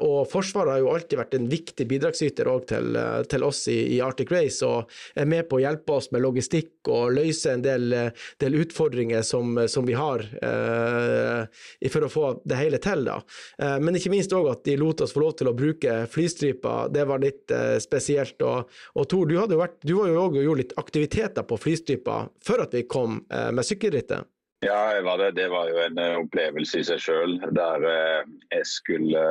og 0.05 0.29
Forsvaret 0.31 0.77
har 0.77 0.83
jo 0.83 0.93
alltid 0.93 1.19
vært 1.19 1.35
en 1.35 1.51
viktig 1.51 1.87
bidragsyter 1.89 2.49
òg 2.51 2.69
til, 2.71 2.99
til, 3.29 3.45
oss 3.47 3.65
i, 3.73 3.79
i 3.97 4.01
Arctic 4.05 4.31
Race, 4.31 4.63
og 4.67 4.87
er 5.19 5.29
med 5.29 5.49
på 5.51 5.59
å 5.59 5.63
hjelpe 5.65 5.99
oss 5.99 6.13
med 6.15 6.23
logistikk 6.23 6.89
og 6.93 7.08
løse 7.15 7.53
en 7.55 7.65
del, 7.65 7.95
del 8.41 8.59
utfordringer 8.62 9.23
som, 9.27 9.57
som, 9.69 9.87
vi 9.88 9.97
har 9.99 10.25
eh, 10.43 11.88
for 11.93 12.07
å 12.07 12.11
få 12.12 12.25
det 12.49 12.59
hele 12.59 12.81
til. 12.83 13.05
Da. 13.09 13.19
Eh, 13.62 13.77
men 13.83 13.99
ikke 13.99 14.12
minst 14.12 14.35
òg 14.37 14.50
at 14.53 14.65
de 14.67 14.77
lot 14.81 15.03
oss 15.05 15.15
få 15.15 15.23
lov 15.25 15.37
til 15.38 15.50
å 15.50 15.57
bruke 15.57 16.00
flystripa. 16.11 16.88
Det 16.93 17.05
var 17.09 17.23
litt 17.23 17.55
eh, 17.55 17.77
spesielt. 17.83 18.41
Og, 18.43 18.71
og 18.95 19.09
Tor, 19.11 19.29
du, 19.29 19.37
vært, 19.59 19.79
du 19.83 19.95
var 19.99 20.11
jo 20.11 20.25
òg 20.25 20.38
og 20.38 20.49
gjorde 20.49 20.65
litt 20.65 20.77
aktiviteter 20.81 21.47
på 21.49 21.61
flystripa 21.61 22.25
før 22.45 22.67
at 22.67 22.77
vi 22.77 22.85
kom 22.91 23.23
eh, 23.33 23.50
med 23.55 23.67
sykkelrittet. 23.67 24.29
Ja, 24.65 24.99
var 25.07 25.21
det. 25.23 25.37
det. 25.38 25.47
var 25.53 25.69
jo 25.71 25.79
en 25.85 26.00
uh, 26.03 26.17
opplevelse 26.19 26.81
i 26.81 26.87
seg 26.88 26.99
sjøl, 26.99 27.37
der 27.55 27.85
uh, 27.87 28.25
jeg 28.50 28.67
skulle 28.67 29.23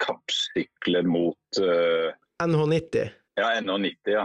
kappsykle 0.00 1.00
mot 1.08 1.60
NH90. 2.40 3.12
Ja, 3.40 3.50
NH90, 3.60 4.10
ja. 4.12 4.24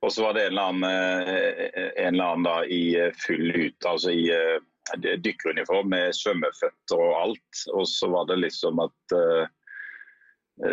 Og 0.00 0.12
så 0.12 0.24
var 0.24 0.34
det 0.34 0.46
en 0.46 0.52
eller 0.52 0.62
annen, 0.62 0.84
eh, 0.90 1.80
en 2.04 2.14
eller 2.14 2.24
annen 2.24 2.46
da, 2.46 2.56
i 2.64 2.82
eh, 2.96 3.16
full 3.26 3.50
ut, 3.52 3.86
altså 3.86 4.14
i 4.16 4.28
dykkeruniform 5.20 5.90
med 5.92 6.16
svømmeføtter 6.16 6.98
og 6.98 7.18
alt. 7.20 7.64
Og 7.76 7.84
så 7.88 8.08
var 8.10 8.26
det 8.30 8.40
liksom 8.40 8.80
at 8.82 9.14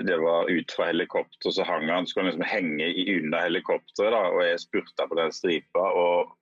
det 0.07 0.15
var 0.19 0.49
ut 0.49 0.71
fra 0.73 0.87
helikopter, 0.89 1.51
så 1.53 1.63
hang 1.63 1.85
han, 1.87 2.07
skulle 2.07 2.31
liksom 2.31 2.47
henge 2.47 2.87
i 2.87 3.05
under 3.19 3.45
helikopteret. 3.45 4.15
da, 4.15 4.23
Og 4.31 4.41
jeg 4.43 4.63
spurta 4.63 5.05
på 5.07 5.19
den 5.19 5.31
stripa. 5.35 5.85
og 5.91 6.33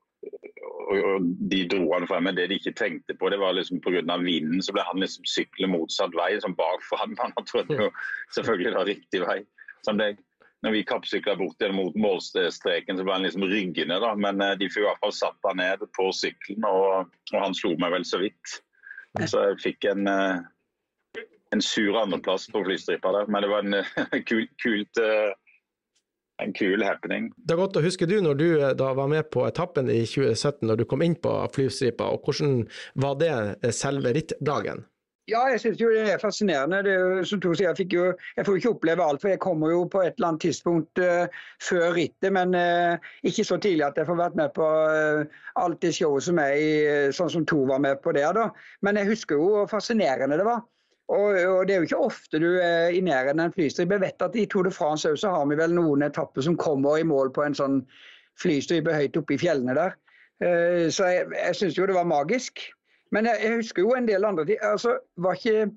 og, 0.85 0.97
og 1.09 1.25
de 1.51 1.63
dro 1.69 1.87
han 1.93 2.07
frem. 2.09 2.27
Men 2.27 2.37
det 2.37 2.49
de 2.51 2.59
ikke 2.59 2.75
tenkte 2.77 3.17
på, 3.17 3.29
det 3.29 3.39
var 3.41 3.55
liksom 3.57 3.81
pga. 3.83 4.17
vinden, 4.21 4.61
så 4.63 4.75
ble 4.75 4.85
han 4.85 5.01
liksom 5.01 5.27
sykle 5.29 5.69
motsatt 5.71 6.15
vei, 6.17 6.35
som 6.41 6.55
bakfra. 6.57 7.01
han. 7.03 7.17
Han 7.19 7.49
trodde 7.49 7.79
jo 7.81 7.91
selvfølgelig 8.35 8.71
det 8.71 8.79
var 8.79 8.91
riktig 8.91 9.23
vei. 9.25 9.39
Så 9.81 9.93
han 9.93 10.01
ble 10.01 10.11
når 10.65 10.73
vi 10.73 10.83
kappsykla 10.89 11.35
bort 11.37 11.61
mot 11.77 11.95
målstreken, 11.95 12.97
så 12.97 13.05
ble 13.05 13.13
han 13.13 13.25
liksom 13.27 13.45
ryggende. 13.45 13.99
da, 14.01 14.15
Men 14.17 14.41
eh, 14.41 14.55
de 14.57 14.69
fikk 14.71 14.81
i 14.81 14.87
hvert 14.87 15.03
fall 15.03 15.13
satt 15.13 15.37
han 15.45 15.61
ned 15.61 15.85
på 15.93 16.09
sykkelen, 16.15 16.65
og, 16.65 17.11
og, 17.33 17.37
han 17.37 17.53
slo 17.57 17.75
meg 17.81 17.93
vel 17.93 18.07
så 18.07 18.23
vidt. 18.23 18.59
Så 19.29 19.45
jeg 19.45 19.61
fikk 19.61 19.85
en, 19.93 20.09
eh, 20.09 21.21
en 21.53 21.61
sur 21.63 22.01
andreplass 22.01 22.49
på 22.51 22.65
flystripa 22.65 23.13
der. 23.13 23.29
Men 23.29 23.45
det 23.45 23.51
var 23.53 23.67
en 23.67 23.77
kul, 24.29 24.47
kult 24.63 25.01
eh, 25.03 25.29
en 26.43 26.51
kul 26.57 26.83
happening. 26.83 27.29
Det 27.37 27.53
er 27.53 27.61
godt 27.61 27.77
å 27.79 27.85
huske 27.85 28.09
du 28.09 28.17
når 28.25 28.41
du 28.41 28.47
da 28.75 28.89
var 28.97 29.07
med 29.07 29.29
på 29.31 29.45
etappen 29.47 29.87
i 29.87 30.01
2017, 30.03 30.65
når 30.67 30.81
du 30.81 30.87
kom 30.89 31.05
inn 31.05 31.15
på 31.15 31.37
flystripa. 31.55 32.09
og 32.09 32.25
Hvordan 32.25 32.65
var 33.05 33.21
det 33.21 33.71
selve 33.77 34.17
rittdagen? 34.17 34.83
Ja, 35.25 35.39
jeg 35.49 35.57
syns 35.59 35.79
det 35.79 35.87
er 36.05 36.19
fascinerende. 36.21 36.83
Det 36.85 36.91
er 36.93 37.23
som 37.25 37.39
Tor 37.41 37.55
sier, 37.57 37.73
jeg, 37.73 37.87
jo, 37.89 38.11
jeg 38.37 38.45
får 38.45 38.59
ikke 38.59 38.73
oppleve 38.75 39.05
alt, 39.05 39.23
for 39.23 39.31
jeg 39.31 39.41
kommer 39.41 39.71
jo 39.73 39.79
på 39.89 40.03
et 40.03 40.19
eller 40.19 40.27
annet 40.27 40.43
tidspunkt 40.45 41.01
uh, 41.01 41.25
før 41.65 41.95
rittet. 41.97 42.29
Men 42.35 42.53
uh, 42.53 43.07
ikke 43.25 43.45
så 43.47 43.57
tidlig 43.57 43.87
at 43.87 43.97
jeg 43.97 44.05
får 44.05 44.19
vært 44.19 44.37
med 44.37 44.53
på 44.53 44.67
uh, 44.67 45.41
alt 45.63 45.81
det 45.81 45.95
showet 45.97 46.27
som 46.27 46.41
er 46.43 46.53
i, 46.53 46.69
sånn 47.17 47.33
som 47.33 47.47
Tor 47.49 47.65
var 47.71 47.81
med 47.81 48.03
på 48.05 48.13
der. 48.13 48.37
da. 48.37 48.51
Men 48.85 49.01
jeg 49.01 49.09
husker 49.15 49.41
jo 49.41 49.49
hvor 49.49 49.73
fascinerende 49.73 50.37
det 50.37 50.45
var. 50.45 50.61
Og, 51.09 51.33
og, 51.33 51.65
Det 51.65 51.73
er 51.73 51.81
jo 51.81 51.89
ikke 51.89 52.05
ofte 52.05 52.41
du 52.41 52.47
er 52.61 52.93
i 52.93 53.01
nærheten 53.01 53.41
av 53.41 53.49
en 53.49 53.57
flystripe. 53.57 53.97
Jeg 53.97 54.05
vet 54.05 54.29
at 54.29 54.37
i 54.37 54.45
Tour 54.45 54.69
de 54.69 54.77
France 54.77 55.09
så 55.09 55.33
har 55.33 55.49
vi 55.49 55.57
vel 55.57 55.73
noen 55.73 56.05
etapper 56.05 56.45
som 56.45 56.57
kommer 56.57 57.01
i 57.01 57.05
mål 57.05 57.33
på 57.33 57.47
en 57.47 57.57
sånn 57.57 57.81
flystripe 58.41 58.93
høyt 58.93 59.17
oppe 59.17 59.39
i 59.39 59.41
fjellene 59.41 59.73
der. 59.77 59.97
Så 60.91 61.07
jeg, 61.07 61.29
jeg 61.31 61.55
syns 61.55 61.77
jo 61.77 61.85
det 61.87 61.95
var 61.95 62.09
magisk. 62.09 62.61
Men 63.11 63.29
jeg, 63.29 63.41
jeg, 63.43 63.61
husker 63.61 63.85
jo 63.85 63.93
en 63.97 64.09
del 64.09 64.25
andre 64.25 64.45
ting. 64.47 64.59
Altså, 64.65 64.97
var, 65.21 65.37
ikke, 65.37 65.69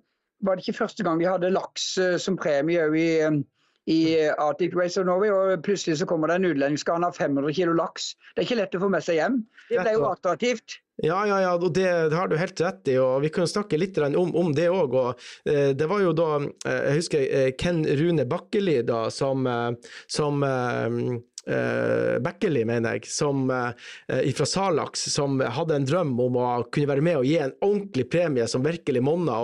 var, 0.47 0.57
det 0.57 0.67
ikke 0.67 0.79
første 0.81 1.05
gang 1.07 1.21
de 1.21 1.29
hadde 1.29 1.53
laks 1.55 1.93
uh, 2.01 2.17
som 2.21 2.39
premie 2.41 2.89
i, 2.97 3.07
um, 3.27 3.43
i 3.89 4.01
Arctic 4.39 4.77
Race 4.77 5.01
of 5.01 5.07
Norway, 5.09 5.31
og 5.33 5.63
plutselig 5.67 5.99
så 6.01 6.09
kommer 6.09 6.29
det 6.29 6.41
en 6.41 6.51
utlending 6.51 6.81
skal 6.81 7.05
ha 7.05 7.13
500 7.15 7.55
kilo 7.57 7.77
laks. 7.79 8.13
Det 8.35 8.43
er 8.43 8.49
ikke 8.49 8.61
lett 8.63 8.77
å 8.77 8.85
få 8.85 8.93
med 8.93 9.05
seg 9.05 9.21
hjem. 9.21 9.41
Det 9.71 9.81
ble 9.81 9.97
jo 9.97 10.11
attraktivt. 10.11 10.81
Ja, 10.99 11.21
ja, 11.29 11.37
ja, 11.45 11.53
og 11.55 11.71
det, 11.77 11.87
det, 12.11 12.17
har 12.19 12.27
du 12.29 12.35
helt 12.37 12.61
rett 12.61 12.89
i. 12.91 12.97
og 12.99 13.23
Vi 13.23 13.31
kan 13.31 13.47
snakke 13.47 13.79
litt 13.79 13.99
om, 14.03 14.33
om 14.35 14.51
det 14.55 14.67
òg. 14.75 14.97
Eh, 15.47 15.71
det 15.79 15.87
var 15.87 16.03
jo 16.03 16.15
da 16.17 16.29
eh, 16.43 16.81
Jeg 16.89 16.97
husker 16.99 17.27
eh, 17.39 17.51
Ken 17.59 17.85
Rune 18.01 18.27
Bakkeli 18.27 18.81
da, 18.87 19.05
som, 19.15 19.47
eh, 19.47 19.95
som 20.11 20.43
eh, 20.43 20.99
Bekkeli, 21.49 22.65
mener 22.69 22.99
jeg, 22.99 23.09
som, 23.13 23.47
uh, 23.51 23.71
fra 24.37 24.47
Salax, 24.47 25.07
som 25.13 25.41
hadde 25.41 25.77
en 25.79 25.87
drøm 25.89 26.13
om 26.21 26.37
å 26.37 26.49
kunne 26.73 26.91
være 26.91 27.05
med 27.05 27.21
og 27.21 27.29
gi 27.29 27.39
en 27.41 27.55
ordentlig 27.65 28.09
premie 28.13 28.47
som 28.51 28.65
virkelig 28.67 29.03
monna. 29.05 29.39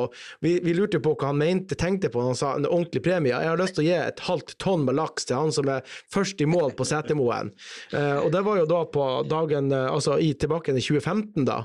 Vi, 0.45 0.59
vi, 0.65 0.75
lurte 0.77 1.01
på 1.03 1.15
hva 1.15 1.31
han 1.31 1.41
mente, 1.41 1.79
tenkte 1.79 2.11
på 2.13 2.21
når 2.21 2.33
han 2.33 2.41
sa 2.41 2.51
en 2.59 2.69
ordentlig 2.69 3.05
premie. 3.07 3.33
Jeg 3.33 3.51
har 3.51 3.61
lyst 3.61 3.79
til 3.79 3.85
å 3.85 3.89
gi 3.89 3.97
et 3.97 4.25
halvt 4.27 4.57
tonn 4.63 4.85
med 4.89 4.99
laks 4.99 5.29
til 5.29 5.41
han 5.41 5.55
som 5.55 5.71
er 5.73 5.97
først 6.13 6.43
i 6.45 6.49
mål 6.51 6.75
på 6.77 6.87
Setermoen. 6.89 7.53
Uh, 7.95 8.25
og 8.25 8.31
det 8.35 8.45
var 8.47 8.61
jo 8.61 8.69
da 8.71 8.83
på 8.95 9.09
dagen, 9.31 9.73
altså 9.75 10.19
i, 10.21 10.33
tilbake 10.39 10.75
i 10.75 10.83
2015, 10.85 11.47
da. 11.49 11.63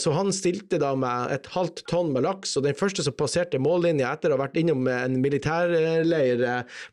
så 0.00 0.12
han 0.14 0.30
stilte 0.34 0.78
da 0.80 0.90
med 0.98 1.32
et 1.34 1.46
halvt 1.54 1.82
tonn 1.90 2.10
med 2.14 2.24
laks, 2.26 2.56
og 2.58 2.64
den 2.66 2.76
første 2.78 3.04
som 3.04 3.14
passerte 3.16 3.60
mållinja 3.62 4.10
etter 4.14 4.32
å 4.32 4.38
ha 4.38 4.44
vært 4.44 4.58
innom 4.60 4.88
en 4.90 5.18
militærleir 5.22 6.42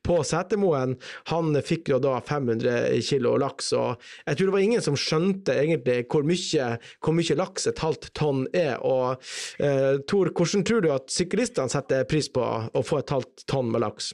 på 0.06 0.20
Setermoen, 0.28 0.96
han 1.32 1.58
fikk 1.66 1.92
jo 1.94 2.02
da 2.04 2.18
500 2.28 2.66
100 2.66 2.66
kilo 3.06 3.36
laks. 3.41 3.71
og 3.73 4.01
Jeg 4.25 4.38
tror 4.38 4.49
det 4.49 4.56
var 4.58 4.65
ingen 4.65 4.86
som 4.86 4.99
skjønte 4.99 5.56
egentlig 5.58 6.03
hvor 6.12 6.27
mye, 6.27 6.69
hvor 7.03 7.17
mye 7.17 7.39
laks 7.39 7.67
et 7.71 7.82
halvt 7.84 8.12
tonn 8.17 8.45
er. 8.53 8.77
og 8.82 9.17
eh, 9.63 9.97
Tor, 10.08 10.32
hvordan 10.32 10.63
tror 10.67 10.86
du 10.86 10.93
at 10.93 11.12
syklistene 11.12 11.71
setter 11.71 12.08
pris 12.10 12.30
på 12.30 12.43
å 12.43 12.86
få 12.86 13.01
et 13.01 13.13
halvt 13.13 13.45
tonn 13.49 13.71
med 13.73 13.86
laks? 13.86 14.13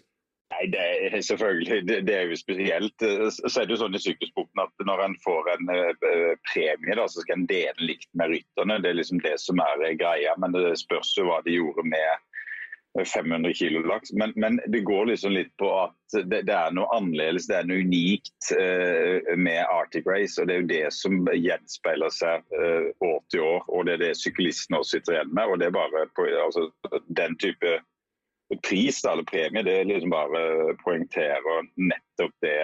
Nei, 0.53 0.67
det 0.69 0.81
er 1.07 1.21
selvfølgelig 1.25 1.77
det, 1.87 1.95
det, 2.07 2.15
er 2.15 2.29
jo 2.29 2.37
spesielt. 2.37 3.05
Så 3.31 3.61
er 3.61 3.65
det 3.65 3.73
jo 3.73 3.79
sånn 3.81 3.97
i 3.97 4.01
sykkelsporten 4.03 4.61
at 4.61 4.85
når 4.85 5.01
en 5.07 5.15
får 5.23 5.49
en 5.55 5.71
uh, 5.71 6.33
premie, 6.51 6.97
da, 6.99 7.07
så 7.09 7.23
skal 7.23 7.39
en 7.39 7.47
dele 7.49 7.87
likt 7.89 8.09
med 8.19 8.35
rytterne. 8.35 8.77
Det 8.83 8.91
er 8.91 8.99
liksom 8.99 9.23
det 9.23 9.33
som 9.41 9.61
er 9.63 9.87
greia. 9.97 10.35
Men 10.41 10.53
det 10.53 10.75
spørs 10.83 11.15
jo 11.17 11.25
hva 11.29 11.39
de 11.47 11.57
gjorde 11.57 11.87
med 11.87 12.29
500 12.99 13.53
kilo 13.53 13.79
laks. 13.87 14.11
Men, 14.13 14.33
men, 14.35 14.59
det 14.67 14.83
går 14.85 15.05
liksom 15.05 15.31
litt 15.31 15.53
på 15.57 15.69
at 15.79 15.95
det, 16.13 16.43
det, 16.45 16.53
er 16.53 16.75
noe 16.75 16.89
annerledes, 16.93 17.47
det 17.49 17.57
er 17.57 17.69
noe 17.69 17.81
unikt 17.81 18.51
uh, 18.53 19.33
med 19.37 19.63
Arctic 19.65 20.05
Race. 20.09 20.37
og 20.41 20.47
Det 20.47 20.55
er 20.55 20.61
jo 20.61 20.69
det 20.73 20.83
som 20.93 21.17
gjenspeiler 21.33 22.13
seg 22.13 22.45
uh, 22.53 22.91
år 23.01 23.17
til 23.33 23.47
år, 23.47 23.65
og 23.67 23.87
det 23.87 23.97
er 23.97 24.05
det 24.05 24.13
syklistene 24.21 24.81
også 24.81 24.99
sitter 24.99 25.17
igjen 25.17 25.33
med. 25.33 25.49
og 25.49 25.59
det 25.59 25.69
er 25.69 25.79
bare 25.79 26.05
på, 26.17 26.27
altså, 26.45 26.69
Den 27.17 27.37
type 27.41 27.79
pris 28.61 29.01
eller 29.09 29.25
premie, 29.25 29.65
det 29.65 29.79
liksom 29.89 30.13
bare 30.13 30.75
poengterer 30.83 31.69
nettopp 31.79 32.33
det 32.45 32.57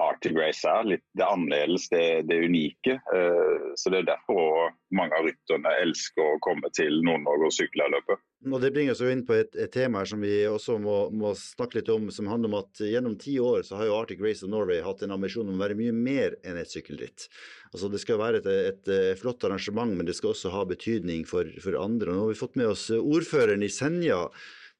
Arctic 0.00 0.36
Race 0.36 0.68
er. 0.68 0.84
Litt 0.92 1.04
det 1.16 1.24
annerledes, 1.24 1.88
det, 1.92 2.22
det 2.28 2.38
unike. 2.44 2.98
Uh, 3.12 3.72
så 3.78 3.92
Det 3.92 4.02
er 4.02 4.08
derfor 4.10 4.72
mange 4.94 5.16
av 5.16 5.26
rytterne 5.26 5.72
elsker 5.82 6.34
å 6.36 6.40
komme 6.44 6.70
til 6.76 7.00
Nord-Norge 7.06 7.48
og 7.48 7.54
sykle 7.56 7.88
løpet. 7.94 8.22
Og 8.46 8.60
Det 8.62 8.70
bringer 8.74 8.94
oss 8.94 9.02
jo 9.02 9.10
inn 9.10 9.24
på 9.26 9.34
et, 9.38 9.56
et 9.58 9.72
tema 9.72 10.04
som 10.06 10.20
vi 10.22 10.34
også 10.46 10.76
må, 10.82 10.96
må, 11.10 11.32
snakke 11.38 11.80
litt 11.80 11.88
om, 11.92 12.10
som 12.14 12.28
handler 12.30 12.52
om 12.52 12.58
at 12.60 12.82
gjennom 12.84 13.16
ti 13.20 13.38
år 13.42 13.64
så 13.66 13.80
har 13.80 13.88
jo 13.88 13.96
Arctic 13.96 14.20
Race 14.22 14.44
of 14.44 14.52
Norway 14.52 14.82
hatt 14.84 15.02
en 15.02 15.16
ambisjon 15.16 15.48
om 15.48 15.56
å 15.56 15.64
være 15.64 15.78
mye 15.78 15.94
mer 15.96 16.36
enn 16.46 16.60
et 16.60 16.70
sykkelritt. 16.70 17.26
Altså 17.72 17.90
Det 17.92 18.02
skal 18.04 18.20
være 18.20 18.42
et, 18.42 18.52
et, 18.52 18.92
et 19.14 19.20
flott 19.20 19.42
arrangement, 19.48 19.96
men 19.96 20.06
det 20.06 20.14
skal 20.18 20.34
også 20.34 20.52
ha 20.54 20.66
betydning 20.68 21.26
for, 21.28 21.48
for 21.64 21.80
andre. 21.80 22.12
Og 22.12 22.16
nå 22.16 22.28
har 22.28 22.34
vi 22.34 22.44
fått 22.44 22.60
med 22.60 22.70
oss 22.74 22.86
ordføreren 22.94 23.64
i 23.66 23.72
Senja. 23.72 24.26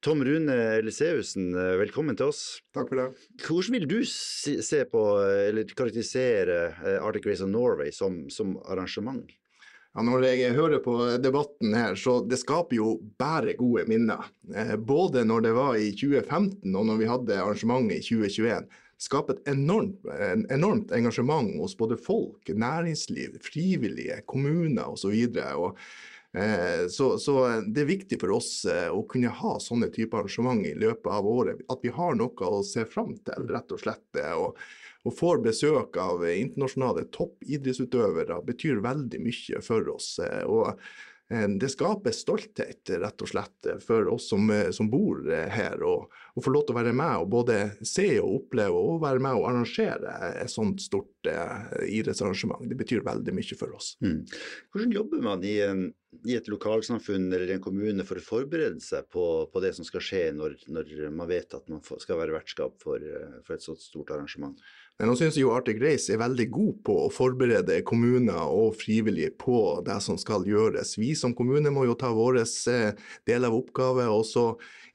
Tom 0.06 0.24
Rune 0.24 0.54
Eliseussen, 0.54 1.48
velkommen 1.80 2.14
til 2.14 2.28
oss. 2.30 2.60
Takk 2.76 2.92
for 2.92 3.00
det. 3.00 3.06
Hvordan 3.42 3.74
vil 3.74 3.86
du 3.90 3.96
se 4.06 4.84
på, 4.86 5.02
eller 5.48 5.66
karakterisere 5.66 6.58
eh, 6.68 7.00
Arctic 7.02 7.26
Race 7.26 7.42
of 7.42 7.50
Norway 7.50 7.90
som, 7.90 8.20
som 8.30 8.52
arrangement? 8.70 9.26
Ja, 9.96 10.04
når 10.06 10.28
jeg 10.28 10.54
hører 10.54 10.78
på 10.84 10.94
debatten 11.18 11.74
her, 11.74 11.98
så 11.98 12.20
det 12.22 12.38
skaper 12.38 12.78
jo 12.78 12.92
bare 13.18 13.58
gode 13.58 13.88
minner. 13.90 14.30
Eh, 14.54 14.76
både 14.78 15.26
når 15.26 15.48
det 15.48 15.54
var 15.58 15.74
i 15.74 15.90
2015 15.90 16.70
og 16.70 16.86
når 16.86 17.02
vi 17.02 17.10
hadde 17.10 17.42
arrangementet 17.42 17.98
i 17.98 18.06
2021. 18.06 18.70
Skaper 19.02 19.34
et 19.34 19.54
enormt, 19.56 20.06
enormt 20.54 20.94
engasjement 20.94 21.50
hos 21.58 21.74
både 21.76 21.98
folk, 21.98 22.46
næringsliv, 22.46 23.40
frivillige, 23.42 24.22
kommuner 24.30 24.86
osv. 24.86 25.18
Og, 25.34 25.74
så, 25.74 26.14
så 26.92 27.36
det 27.64 27.80
er 27.82 27.88
viktig 27.88 28.18
for 28.20 28.34
oss 28.36 28.50
eh, 28.68 28.90
å 28.92 29.06
kunne 29.08 29.30
ha 29.32 29.54
sånne 29.62 29.88
typer 29.94 30.20
arrangement 30.20 30.66
i 30.68 30.74
løpet 30.76 31.08
av 31.08 31.28
året. 31.28 31.62
At 31.72 31.84
vi 31.86 31.94
har 31.96 32.18
noe 32.18 32.50
å 32.50 32.60
se 32.66 32.84
fram 32.90 33.14
til, 33.24 33.46
rett 33.48 33.72
og 33.72 33.80
slett. 33.80 34.20
Og 34.36 34.58
og 35.06 35.14
får 35.14 35.42
besøk 35.44 35.96
av 36.02 36.24
internasjonale 36.26 37.06
toppidrettsutøvere, 37.14 38.40
betyr 38.46 38.82
veldig 38.82 39.20
mye 39.22 39.60
for 39.62 39.92
oss. 39.92 40.16
Eh, 40.22 40.42
og 40.42 40.72
eh, 40.72 40.96
det 41.58 41.68
skaper 41.72 42.14
stolthet, 42.14 42.90
rett 43.02 43.22
og 43.22 43.28
slett, 43.28 43.68
for 43.82 44.06
oss 44.12 44.28
som, 44.30 44.46
eh, 44.50 44.70
som 44.70 44.86
bor 44.90 45.24
her. 45.26 45.82
Og, 45.82 46.12
og 46.36 46.44
få 46.44 46.52
lov 46.54 46.66
til 46.66 46.76
å 46.76 46.78
være 46.78 46.94
med 46.94 47.24
og 47.24 47.32
både 47.32 47.56
se 47.82 48.06
og 48.20 48.44
oppleve 48.44 48.78
og 48.78 49.02
være 49.02 49.22
med 49.24 49.40
og 49.40 49.48
arrangere 49.50 50.14
et 50.44 50.52
sånt 50.52 50.84
stort 50.84 51.26
eh, 51.26 51.82
idrettsarrangement. 51.98 52.62
Det 52.70 52.78
betyr 52.78 53.02
veldig 53.06 53.34
mye 53.34 53.58
for 53.58 53.74
oss. 53.74 53.96
Mm. 54.06 54.22
Hvordan 54.70 54.94
jobber 54.94 55.26
man 55.26 55.42
i, 55.42 55.56
i, 56.22 56.36
et 56.36 56.50
lokalsamfunn 56.52 57.26
eller 57.32 57.56
en 57.56 57.64
kommune 57.64 58.06
for 58.06 58.22
å 58.22 58.26
forberede 58.28 58.82
seg 58.84 59.10
på, 59.10 59.26
på 59.50 59.64
det 59.64 59.74
som 59.74 59.88
skal 59.88 60.04
skje 60.06 60.24
når, 60.36 60.60
når, 60.70 60.94
man 61.10 61.30
vet 61.30 61.58
at 61.58 61.66
man 61.72 61.82
skal 61.82 62.22
være 62.22 62.38
vertskap 62.38 62.78
for, 62.82 63.02
for 63.42 63.58
et 63.58 63.66
så 63.66 63.74
stort 63.80 64.14
arrangement? 64.14 64.62
Men 64.96 65.10
nå 65.10 65.16
syns 65.18 65.36
Arctic 65.36 65.76
Race 65.82 66.08
er 66.12 66.22
veldig 66.22 66.46
god 66.54 66.76
på 66.88 66.94
å 67.04 67.12
forberede 67.12 67.82
kommuner 67.84 68.48
og 68.48 68.78
frivillige 68.80 69.34
på 69.36 69.58
det 69.84 69.98
som 70.00 70.16
skal 70.16 70.46
gjøres. 70.48 70.94
Vi 70.96 71.10
som 71.18 71.34
kommune 71.36 71.72
må 71.74 71.84
jo 71.84 71.96
ta 72.00 72.14
vår 72.16 72.40
eh, 72.40 72.96
del 73.28 73.44
av 73.44 73.56
oppgaven, 73.58 74.08
og 74.08 74.24
så 74.24 74.46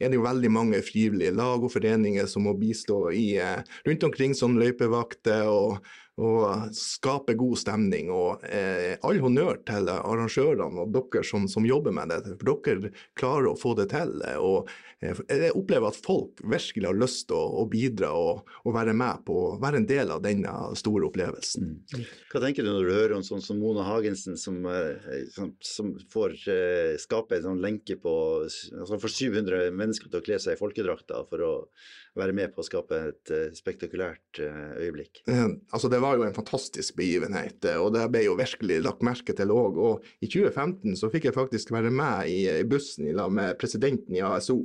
er 0.01 0.09
det 0.09 0.17
jo 0.17 0.25
veldig 0.25 0.49
mange 0.49 0.81
frivillige 0.81 1.35
lag 1.37 1.61
og 1.61 1.73
foreninger 1.75 2.25
som 2.29 2.49
må 2.49 2.55
bistå 2.57 3.03
i, 3.13 3.35
eh, 3.37 3.61
rundt 3.85 4.07
omkring 4.09 4.33
som 4.37 4.57
løypevakter 4.57 5.45
og 5.53 5.77
og 6.21 6.73
skape 6.75 7.35
god 7.39 7.59
stemning. 7.59 8.11
Og 8.13 8.43
eh, 8.45 8.97
all 9.07 9.21
honnør 9.23 9.61
til 9.67 9.89
arrangørene 9.93 10.83
og 10.83 10.93
dere 10.95 11.23
som, 11.27 11.47
som, 11.49 11.65
jobber 11.67 11.95
med 11.95 12.11
det, 12.11 12.35
for 12.41 12.61
dere 12.65 12.91
klarer 13.19 13.51
å 13.51 13.59
få 13.59 13.73
det 13.79 13.89
til. 13.93 14.13
Og 14.37 14.67
eh, 14.67 14.75
jeg 15.01 15.53
opplever 15.57 15.89
at 15.89 15.97
folk 15.97 16.41
virkelig 16.45 16.85
har 16.85 16.97
lyst 16.97 17.23
til 17.31 17.37
å, 17.37 17.61
å, 17.61 17.65
bidra 17.69 18.11
og, 18.13 18.43
og, 18.61 18.73
være 18.75 18.93
med 18.97 19.23
på 19.25 19.33
å 19.33 19.55
være 19.61 19.79
en 19.81 19.87
del 19.89 20.11
av 20.13 20.21
denne 20.21 20.51
store 20.77 21.07
opplevelsen. 21.07 21.71
Mm. 21.81 22.03
Hva 22.29 22.41
tenker 22.43 22.65
du 22.65 22.69
når 22.69 22.85
du 22.85 22.93
hører 22.93 23.15
om 23.17 23.25
sånn 23.25 23.41
som 23.41 23.57
Mona 23.61 23.85
Hagensen, 23.87 24.37
som, 24.37 24.59
eh, 24.69 25.25
som, 25.33 25.55
som 25.65 25.89
får 26.13 26.35
eh, 26.53 26.91
skape 27.01 27.39
en 27.39 27.47
sånn 27.49 27.63
lenke 27.63 27.97
på 28.01 28.13
altså 28.45 28.99
får 29.01 29.15
700 29.15 29.71
mennesker 29.73 30.11
til 30.11 30.21
å 30.21 30.25
kle 30.27 30.37
seg 30.43 30.53
i 30.53 30.61
folkedrakter 30.61 31.25
for 31.31 31.45
å 31.47 31.51
være 32.19 32.35
med 32.37 32.53
på 32.53 32.61
å 32.61 32.67
skape 32.67 32.99
et 33.07 33.31
spektakulært 33.55 34.41
øyeblikk? 34.43 35.23
Altså 35.71 35.89
Det 35.89 36.01
var 36.03 36.19
jo 36.19 36.25
en 36.27 36.35
fantastisk 36.35 36.97
begivenhet, 36.99 37.63
og 37.79 37.93
det 37.95 38.03
ble 38.11 38.25
jo 38.25 38.37
virkelig 38.37 38.81
lagt 38.83 39.05
merke 39.07 39.33
til 39.37 39.53
òg. 39.55 39.79
Og 39.79 40.11
i 40.19 40.27
2015 40.27 40.99
så 40.99 41.09
fikk 41.13 41.29
jeg 41.29 41.37
faktisk 41.37 41.71
være 41.73 41.93
med 41.95 42.29
i, 42.29 42.43
i 42.51 42.67
bussen 42.67 43.07
i 43.07 43.15
lag 43.15 43.31
med 43.33 43.55
presidenten 43.61 44.19
i 44.19 44.23
ASO. 44.27 44.59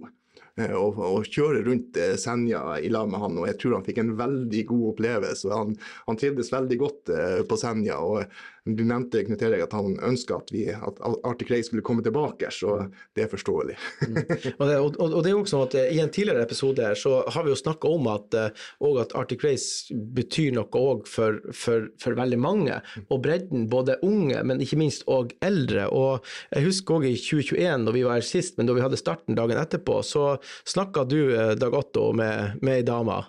Og, 0.57 0.97
og, 0.97 1.27
kjøre 1.29 1.61
rundt 1.67 1.99
Senja 2.17 2.63
i 2.81 2.89
lag 2.89 3.11
med 3.13 3.21
han, 3.21 3.35
og 3.37 3.45
jeg 3.51 3.59
tror 3.61 3.75
han 3.77 3.85
fikk 3.85 3.99
en 4.01 4.15
veldig 4.17 4.63
god 4.71 4.85
opplevelse. 4.95 5.51
Han, 5.53 5.75
han 6.07 6.21
trivdes 6.21 6.53
veldig 6.55 6.79
godt 6.81 7.13
på 7.51 7.59
Senja. 7.61 7.99
og 8.01 8.25
du 8.67 8.83
nevnte 8.83 9.23
Knut 9.23 9.43
Erik, 9.47 9.63
at 9.63 9.75
han 9.77 9.95
ønska 10.03 10.41
at, 10.41 10.51
at 10.83 11.21
Arctic 11.27 11.51
Race 11.53 11.69
skulle 11.69 11.85
komme 11.87 12.03
tilbake, 12.03 12.49
så 12.51 12.89
det 13.15 13.27
er 13.27 13.31
forståelig. 13.31 13.77
mm. 14.03 14.17
og, 14.59 14.65
det, 14.67 14.79
og, 14.81 14.97
og, 14.99 15.21
det, 15.23 15.31
er 15.31 15.35
jo 15.37 15.45
sånn 15.47 15.67
at 15.69 15.77
eh, 15.79 15.93
I 15.95 16.01
en 16.03 16.11
tidligere 16.13 16.43
episode 16.43 16.83
her 16.83 16.99
så 16.99 17.21
har 17.31 17.47
vi 17.47 17.53
jo 17.53 17.61
snakka 17.61 17.93
om 17.95 18.09
at, 18.11 18.35
eh, 18.35 18.65
at, 18.91 19.15
Arctic 19.19 19.45
Race 19.47 19.95
betyr 20.17 20.57
noe 20.57 20.67
òg 20.81 21.07
for, 21.11 21.39
for, 21.55 21.87
for, 22.03 22.19
veldig 22.19 22.41
mange. 22.43 22.81
Og 23.07 23.23
bredden, 23.23 23.69
både 23.71 24.01
unge, 24.07 24.43
men 24.43 24.63
ikke 24.65 24.81
minst 24.81 25.07
òg 25.11 25.37
eldre. 25.47 25.87
Og 25.95 26.27
Jeg 26.51 26.67
husker 26.67 26.99
òg 26.99 27.07
i 27.13 27.15
2021, 27.15 27.87
da 27.87 27.95
vi 27.95 28.05
var 28.09 28.19
her 28.19 28.27
sist, 28.27 28.59
men 28.59 28.67
da 28.67 28.75
vi 28.75 28.83
hadde 28.83 28.99
starten 28.99 29.39
dagen 29.39 29.63
etterpå, 29.63 30.01
så 30.07 30.27
snakka 30.69 31.07
du, 31.09 31.21
eh, 31.35 31.55
Dag 31.61 31.75
Otto, 31.75 32.11
med, 32.17 32.59
med 32.63 32.81
ei 32.81 32.87
dame. 32.87 33.23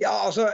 Ja, 0.00 0.12
altså 0.26 0.48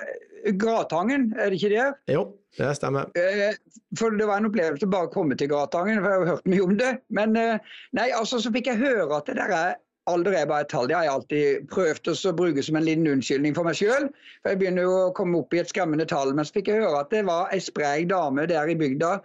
Gratangen, 0.55 1.33
er 1.39 1.51
det 1.51 1.59
ikke 1.61 1.73
det? 1.73 1.87
Jo, 2.13 2.27
det 2.59 2.75
stemmer. 2.79 3.11
Eh, 3.19 3.57
for 3.99 4.15
det 4.15 4.27
var 4.29 4.41
en 4.41 4.51
opplevelse 4.51 4.89
bare 4.91 5.09
å 5.09 5.15
komme 5.15 5.39
til 5.39 5.51
Gratangen, 5.51 6.03
for 6.03 6.13
jeg 6.13 6.23
har 6.23 6.31
hørt 6.35 6.53
mye 6.53 6.67
om 6.67 6.77
det. 6.79 6.93
Men 7.15 7.35
eh, 7.41 7.75
nei, 7.97 8.11
altså 8.15 8.41
så 8.43 8.53
fikk 8.55 8.71
jeg 8.71 8.83
høre 8.83 9.11
at 9.17 9.29
det 9.31 9.39
der 9.41 9.55
er 9.55 9.75
alder 10.07 10.37
er 10.39 10.47
bare 10.47 10.63
et 10.63 10.71
tall. 10.71 10.87
Det 10.87 10.95
har 10.95 11.07
jeg 11.07 11.15
alltid 11.17 11.67
prøvd 11.73 12.11
å 12.13 12.33
bruke 12.39 12.63
som 12.63 12.79
en 12.79 12.85
liten 12.87 13.09
unnskyldning 13.11 13.57
for 13.57 13.67
meg 13.67 13.79
sjøl. 13.79 14.07
For 14.43 14.53
jeg 14.53 14.61
begynner 14.61 14.87
jo 14.87 14.95
å 15.09 15.15
komme 15.19 15.41
opp 15.41 15.55
i 15.57 15.59
et 15.63 15.73
skremmende 15.73 16.07
tall. 16.07 16.31
Men 16.31 16.47
så 16.47 16.55
fikk 16.55 16.71
jeg 16.71 16.85
høre 16.85 17.01
at 17.03 17.11
det 17.11 17.25
var 17.27 17.51
ei 17.51 17.59
sprek 17.63 18.07
dame 18.13 18.47
der 18.47 18.71
i 18.71 18.79
bygda 18.79 19.17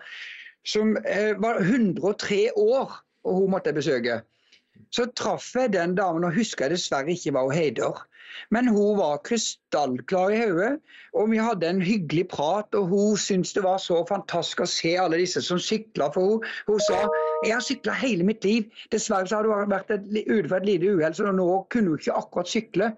som 0.66 0.94
var 1.42 1.58
103 1.62 2.52
år, 2.58 2.98
og 3.26 3.38
hun 3.38 3.54
måtte 3.54 3.70
jeg 3.72 3.78
besøke. 3.78 4.18
Så 4.92 5.08
traff 5.16 5.52
jeg 5.56 5.74
den 5.76 5.96
damen, 5.96 6.26
og 6.28 6.36
husker 6.36 6.68
jeg 6.68 6.78
dessverre 6.78 7.14
ikke 7.14 7.34
hva 7.36 7.46
hun 7.48 7.56
heter. 7.56 8.02
Men 8.50 8.68
hun 8.68 8.98
var 8.98 9.20
krystallklar 9.28 10.32
i 10.32 10.40
hodet, 10.40 10.72
og 11.14 11.32
vi 11.32 11.40
hadde 11.42 11.68
en 11.68 11.82
hyggelig 11.84 12.28
prat. 12.32 12.76
Og 12.76 12.88
hun 12.92 13.18
syntes 13.20 13.54
det 13.54 13.64
var 13.66 13.82
så 13.84 14.02
fantastisk 14.10 14.64
å 14.64 14.70
se 14.70 14.94
alle 15.00 15.20
disse 15.22 15.44
som 15.46 15.60
sykla. 15.62 16.10
For 16.16 16.34
hun, 16.34 16.48
hun 16.70 16.80
sa 16.88 17.04
jeg 17.46 17.56
har 17.56 17.66
sykla 17.66 17.98
hele 17.98 18.28
mitt 18.28 18.48
liv. 18.48 18.70
Dessverre 18.94 19.28
så 19.30 19.42
har 19.42 19.52
hun 19.52 19.74
vært 19.74 19.92
et, 19.94 20.08
ute 20.28 20.48
for 20.48 20.60
et 20.62 20.70
lite 20.70 20.96
uhell, 20.96 21.16
så 21.18 21.36
nå 21.36 21.50
kunne 21.74 21.94
hun 21.94 22.02
ikke 22.02 22.18
akkurat 22.24 22.52
sykle. 22.52 22.92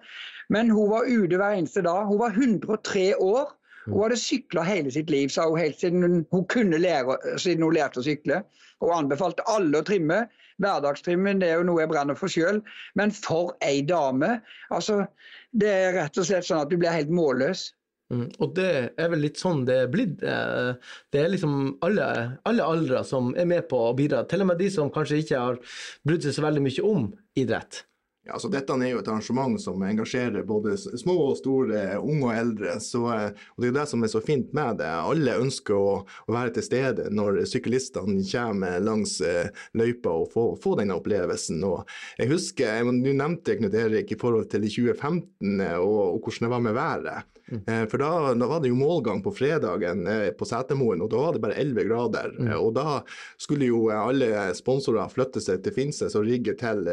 Men 0.54 0.72
hun 0.74 0.92
var 0.92 1.10
ute 1.10 1.40
hver 1.40 1.58
eneste 1.58 1.86
dag. 1.86 2.06
Hun 2.10 2.22
var 2.22 2.38
103 2.38 3.10
år. 3.18 3.54
Hun 3.88 4.00
hadde 4.06 4.20
sykla 4.20 4.64
hele 4.64 4.92
sitt 4.96 5.10
liv, 5.12 5.32
sa 5.34 5.50
hun 5.50 5.60
helt 5.60 5.80
siden 5.82 6.06
hun, 6.06 6.22
hun 6.32 6.46
kunne 6.52 6.80
lære, 6.80 7.18
siden 7.42 7.66
hun 7.66 7.76
lærte 7.76 8.00
å 8.00 8.06
sykle. 8.06 8.44
Og 8.84 8.94
anbefalte 8.96 9.46
alle 9.52 9.82
å 9.82 9.88
trimme. 9.88 10.24
Hverdagstrimmen 10.62 11.42
det 11.42 11.50
er 11.52 11.62
jo 11.62 11.68
noe 11.70 11.84
jeg 11.84 11.92
brenner 11.92 12.18
for 12.20 12.32
sjøl, 12.32 12.62
men 13.00 13.14
for 13.16 13.54
ei 13.66 13.82
dame. 13.88 14.36
Altså, 14.74 15.04
det 15.52 15.72
er 15.72 15.96
rett 15.98 16.20
og 16.20 16.28
slett 16.30 16.50
sånn 16.50 16.64
at 16.66 16.74
du 16.74 16.78
blir 16.82 16.94
helt 16.94 17.14
målløs. 17.14 17.72
Mm, 18.14 18.28
og 18.44 18.52
det 18.58 18.70
er 19.00 19.10
vel 19.10 19.24
litt 19.26 19.40
sånn 19.42 19.64
det 19.68 19.80
er 19.86 19.90
blitt. 19.92 20.22
Eh, 20.22 20.92
det 21.14 21.24
er 21.24 21.32
liksom 21.34 21.56
alle, 21.86 22.10
alle 22.50 22.68
aldre 22.76 23.02
som 23.08 23.32
er 23.40 23.48
med 23.50 23.66
på 23.72 23.80
å 23.88 23.96
bidra. 23.98 24.26
Til 24.30 24.46
og 24.46 24.52
med 24.52 24.62
de 24.62 24.70
som 24.74 24.92
kanskje 24.94 25.24
ikke 25.24 25.42
har 25.42 25.60
brydd 26.06 26.28
seg 26.28 26.38
så 26.38 26.46
veldig 26.46 26.66
mye 26.68 26.86
om 26.90 27.10
idrett. 27.40 27.84
Ja, 28.26 28.38
så 28.40 28.48
Dette 28.48 28.72
er 28.80 28.94
jo 28.94 29.02
et 29.02 29.08
arrangement 29.12 29.60
som 29.60 29.82
engasjerer 29.84 30.46
både 30.48 30.78
små 30.80 31.16
og 31.26 31.34
store, 31.42 31.98
unge 32.00 32.30
og 32.30 32.38
eldre. 32.38 32.78
Så, 32.80 33.02
og 33.04 33.60
Det 33.60 33.68
er 33.68 33.76
det 33.76 33.84
som 33.92 34.06
er 34.06 34.12
så 34.14 34.22
fint 34.24 34.54
med 34.56 34.80
det. 34.80 34.88
Alle 34.88 35.36
ønsker 35.44 35.76
å, 35.76 35.98
å 36.08 36.36
være 36.36 36.54
til 36.56 36.68
stede 36.70 37.10
når 37.12 37.42
syklistene 37.52 38.24
kommer 38.30 38.80
langs 38.80 39.18
eh, 39.20 39.52
løypa 39.76 40.16
og 40.22 40.32
får, 40.32 40.56
får 40.64 40.80
denne 40.80 40.96
opplevelsen. 41.02 41.60
Og 41.68 41.84
jeg 42.22 42.32
husker, 42.32 42.88
Du 43.04 43.12
nevnte 43.12 43.58
Knut 43.60 43.76
Erik 43.76 44.16
i 44.16 44.20
forhold 44.20 44.48
til 44.56 44.70
2015 44.70 45.60
eh, 45.60 45.76
og, 45.76 46.16
og 46.16 46.24
hvordan 46.24 46.48
det 46.48 46.56
var 46.56 46.68
med 46.70 46.80
været. 46.80 47.30
Mm. 47.52 47.88
For 47.90 47.98
da, 47.98 48.34
da, 48.34 48.48
var 48.48 48.62
det 48.64 48.72
jo 48.72 48.78
målgang 48.80 49.22
på 49.24 49.34
fredagen 49.36 50.08
eh, 50.08 50.30
på 50.38 50.48
Setermoen, 50.48 51.04
og 51.04 51.12
da 51.12 51.20
var 51.20 51.36
det 51.36 51.42
bare 51.44 51.58
11 51.60 51.88
grader. 51.90 52.32
Mm. 52.38 52.48
Eh, 52.48 52.58
og 52.58 52.74
da 52.78 53.02
skulle 53.42 53.68
jo 53.68 53.86
alle 53.94 54.48
sponsorer 54.58 55.12
flytte 55.12 55.44
seg 55.44 55.64
til 55.66 55.76
Finnsnes 55.76 56.16
og 56.18 56.28
rigge 56.30 56.56
til 56.60 56.88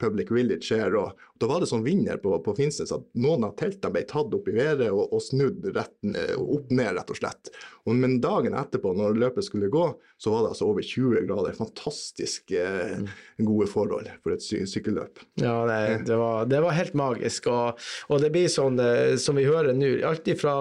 Public 0.00 0.32
Village 0.32 0.61
ulykker 0.62 0.66
skjer. 0.66 0.96
og 0.96 1.18
Da 1.38 1.48
var 1.48 1.60
det 1.60 1.68
sånn 1.70 1.84
vinner 1.84 2.18
på, 2.22 2.38
på 2.44 2.54
Finnsnes 2.54 2.92
at 2.92 3.04
noen 3.14 3.44
av 3.44 3.56
teltene 3.56 3.92
ble 3.92 4.04
tatt 4.06 4.32
opp 4.34 4.48
i 4.48 4.54
været 4.54 4.90
og, 4.92 5.12
og 5.12 5.22
snudd 5.22 5.64
rett, 5.74 5.94
opp 6.38 6.70
ned, 6.70 6.94
rett 6.96 7.10
og 7.10 7.18
slett. 7.18 7.50
Og, 7.84 7.96
men 7.96 8.20
dagen 8.22 8.54
etterpå, 8.54 8.92
når 8.94 9.18
løpet 9.18 9.44
skulle 9.44 9.70
gå, 9.72 9.88
så 10.22 10.30
var 10.30 10.44
det 10.44 10.52
altså 10.52 10.68
over 10.70 10.84
20 10.86 11.24
grader. 11.26 11.56
Fantastisk 11.58 12.52
eh, 12.54 13.00
mm. 13.02 13.08
gode 13.42 13.66
forhold 13.66 14.10
for 14.22 14.36
et 14.36 14.44
sy 14.44 14.60
sykkelløp. 14.70 15.18
Ja, 15.42 15.56
det, 15.66 16.04
det, 16.06 16.18
var, 16.20 16.46
det, 16.46 16.60
var, 16.62 16.76
helt 16.76 16.94
magisk. 16.94 17.48
Og, 17.50 17.80
og 18.06 18.22
det 18.22 18.30
blir 18.34 18.46
sånn 18.52 18.78
eh, 18.78 19.16
som 19.18 19.38
vi 19.38 19.48
hører 19.48 19.74
nå, 19.74 19.96
alt 20.06 20.30
ifra 20.30 20.60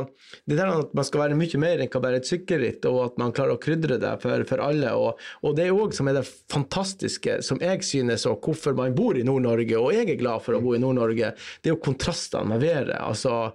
det 0.49 0.57
der 0.57 0.71
at 0.73 0.95
man 0.97 1.05
skal 1.05 1.27
være 1.27 1.37
mye 1.37 1.61
mer 1.61 1.83
enn 1.83 1.91
bare 2.01 2.17
et 2.17 2.29
sykkelritt, 2.29 2.87
og 2.89 2.97
at 3.03 3.21
man 3.21 3.35
klarer 3.35 3.59
å 3.59 3.61
krydre 3.61 3.99
det 4.01 4.15
for, 4.23 4.47
for 4.49 4.65
alle. 4.65 4.95
Og, 4.97 5.21
og 5.45 5.53
det 5.59 5.67
er 5.67 5.77
òg 5.77 5.93
som 5.93 6.09
er 6.09 6.17
det 6.17 6.25
fantastiske, 6.49 7.37
som 7.45 7.61
jeg 7.61 7.85
synes, 7.85 8.25
og 8.29 8.41
hvorfor 8.41 8.73
man 8.77 8.97
bor 8.97 9.19
i 9.19 9.25
Nord-Norge, 9.27 9.77
og 9.77 9.90
jeg 9.95 10.09
er 10.09 10.19
glad 10.19 10.43
for 10.45 10.57
å 10.57 10.61
bo 10.63 10.75
i 10.75 10.81
Nord-Norge, 10.81 11.33
det 11.61 11.71
er 11.71 11.75
jo 11.75 11.81
kontrastene 11.83 12.53
med 12.53 12.63
været. 12.63 12.97
Altså, 12.99 13.51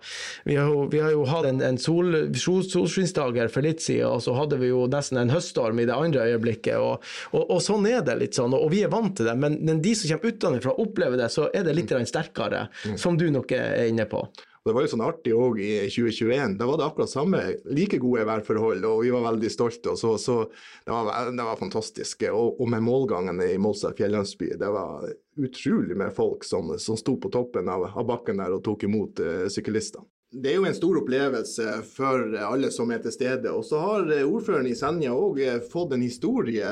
vi, 0.47 0.57
har 0.59 0.71
jo, 0.71 0.87
vi 0.93 1.03
har 1.03 1.15
jo 1.15 1.27
hatt 1.31 1.51
en, 1.51 1.63
en 1.65 1.81
sol, 1.81 2.15
solskinnsdag 2.37 3.41
her 3.43 3.53
for 3.53 3.67
litt 3.67 3.85
siden, 3.85 4.09
og 4.11 4.25
så 4.25 4.37
hadde 4.37 4.61
vi 4.63 4.71
jo 4.73 4.85
nesten 4.91 5.21
en 5.21 5.33
høststorm 5.35 5.81
i 5.83 5.89
det 5.89 5.97
andre 5.97 6.27
øyeblikket. 6.33 6.77
Og, 6.81 7.07
og, 7.33 7.43
og 7.45 7.63
sånn 7.65 7.87
er 7.91 8.03
det 8.07 8.19
litt 8.21 8.39
sånn, 8.39 8.55
og, 8.57 8.69
vi 8.73 8.83
er 8.87 8.93
vant 8.93 9.17
til 9.17 9.29
det. 9.31 9.37
Men, 9.41 9.61
men 9.67 9.83
de 9.85 9.95
som 9.97 10.17
kommer 10.17 10.35
utenfra 10.35 10.75
og 10.75 10.89
opplever 10.89 11.21
det, 11.21 11.31
så 11.33 11.49
er 11.53 11.67
det 11.67 11.77
litt 11.77 11.95
sterkere, 12.07 12.67
mm. 12.85 12.99
som 13.01 13.17
du 13.19 13.29
nok 13.33 13.53
er 13.57 13.87
inne 13.91 14.07
på. 14.11 14.25
Det 14.67 14.75
var 14.75 14.83
jo 14.83 14.91
sånn 14.91 15.05
artig 15.07 15.35
òg 15.37 15.61
i 15.63 15.71
2021. 15.87 16.57
Da 16.59 16.67
var 16.67 16.81
det 16.81 16.87
akkurat 16.89 17.13
samme, 17.13 17.43
like 17.71 18.01
gode 18.03 18.25
værforhold, 18.27 18.83
og 18.89 19.05
vi 19.05 19.13
var 19.15 19.23
veldig 19.29 19.51
stolte. 19.53 19.93
og 19.93 20.01
så, 20.01 20.17
så 20.19 20.39
Det 20.87 20.91
var, 20.91 21.31
det 21.31 21.47
var 21.47 21.61
fantastisk. 21.61 22.27
Og, 22.33 22.61
og, 22.61 22.67
med 22.75 22.83
målgangen 22.83 23.41
i 23.47 23.55
Målstad 23.63 23.95
fjellandsby, 23.99 24.57
det 24.59 24.73
var 24.75 25.07
utrolig 25.39 25.97
med 25.97 26.15
folk 26.17 26.45
som, 26.45 26.75
som 26.83 26.99
sto 26.99 27.15
på 27.21 27.31
toppen 27.31 27.71
av, 27.71 27.87
av 27.95 28.07
bakken 28.09 28.43
der 28.43 28.59
og 28.59 28.65
tok 28.67 28.89
imot 28.89 29.23
uh, 29.23 29.47
syklister 29.53 30.03
det 30.43 30.53
er 30.53 30.59
jo 30.59 30.67
en 30.69 30.77
stor 30.77 31.01
opplevelse 31.01 31.79
for 31.95 32.37
alle 32.47 32.71
som 32.75 32.91
er 32.93 33.01
til 33.05 33.15
stede. 33.15 33.51
Og 33.53 33.65
så 33.65 33.81
har 33.81 34.11
ordføreren 34.27 34.69
i 34.69 34.77
Senja 34.77 35.15
òg 35.17 35.41
fått 35.71 35.95
en 35.97 36.05
historie 36.05 36.67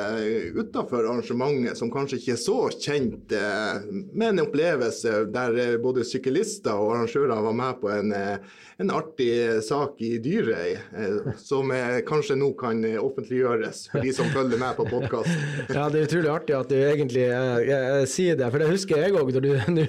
utenfor 0.54 1.04
arrangementet 1.04 1.78
som 1.78 1.92
kanskje 1.92 2.20
ikke 2.20 2.34
er 2.34 2.40
så 2.40 2.58
kjent, 2.72 3.32
eh, 3.32 3.80
med 4.12 4.28
en 4.34 4.44
opplevelse 4.44 5.24
der 5.34 5.78
både 5.82 6.04
syklister 6.06 6.74
og 6.74 6.94
arrangører 6.96 7.42
var 7.44 7.56
med 7.56 7.80
på 7.80 7.90
en, 7.92 8.12
eh, 8.12 8.36
en 8.78 8.90
artig 8.90 9.62
sak 9.62 10.00
i 10.02 10.18
Dyrøy, 10.18 10.72
eh, 10.74 11.32
som 11.38 11.70
kanskje 12.06 12.36
nå 12.36 12.50
kan 12.58 12.82
offentliggjøres 12.98 13.88
for 13.92 14.04
de 14.04 14.12
som 14.12 14.26
følger 14.34 14.58
med 14.58 14.76
på 14.76 14.88
podkasten. 14.90 15.42
Ja, 15.74 15.88
det 15.88 16.00
er 16.00 16.08
utrolig 16.08 16.30
artig 16.30 16.54
at 16.56 16.68
du 16.70 16.76
egentlig 16.76 17.24
uh, 17.30 18.04
sier 18.08 18.36
det, 18.38 18.46
for 18.50 18.62
det 18.62 18.68
husker 18.70 19.00
jeg 19.00 19.14
òg 19.16 19.32
når 19.34 19.44
du 19.44 19.50
nå 19.76 19.84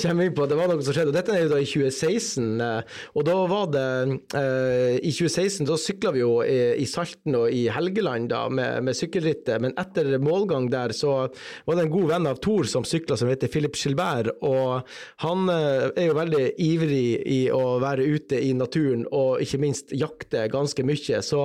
kommer 0.00 0.26
inn 0.26 0.34
på 0.36 0.44
at 0.44 0.52
det 0.52 0.58
var 0.58 0.70
noe 0.70 0.84
som 0.84 0.96
skjedde. 0.96 1.12
og 1.12 1.16
Dette 1.16 1.34
er 1.34 1.44
jo 1.44 1.52
da 1.52 1.60
i 1.62 1.68
2016. 1.68 2.60
Og 3.16 3.26
da 3.26 3.36
var 3.50 3.70
det 3.72 3.86
eh, 4.36 4.96
I 5.00 5.12
2016 5.12 5.66
da 5.68 5.78
sykla 5.80 6.12
vi 6.14 6.22
jo 6.22 6.40
i, 6.44 6.58
i, 6.82 6.86
Salten 6.88 7.36
og 7.38 7.50
i 7.52 7.66
Helgeland 7.72 8.30
da, 8.32 8.46
med, 8.52 8.84
med, 8.86 8.96
sykkelrittet, 8.96 9.60
men 9.62 9.74
etter 9.80 10.16
målgang 10.22 10.68
der 10.72 10.94
så 10.96 11.14
var 11.66 11.76
det 11.76 11.86
en 11.86 11.92
god 11.92 12.10
venn 12.12 12.30
av 12.30 12.40
Thor 12.44 12.68
som 12.70 12.86
sykla, 12.86 13.18
som 13.18 13.30
heter 13.30 13.50
Philip 13.52 13.76
Gilbert. 13.76 14.32
Og 14.46 14.86
han 15.24 15.50
eh, 15.52 15.88
er 15.90 16.10
jo 16.10 16.18
veldig 16.18 16.44
ivrig 16.62 17.08
i 17.32 17.40
å 17.52 17.76
være 17.82 18.06
ute 18.06 18.40
i 18.40 18.52
naturen 18.56 19.06
og 19.14 19.42
ikke 19.44 19.60
minst 19.62 19.94
jakte 19.96 20.46
ganske 20.52 20.86
mye. 20.86 21.22
Så 21.24 21.42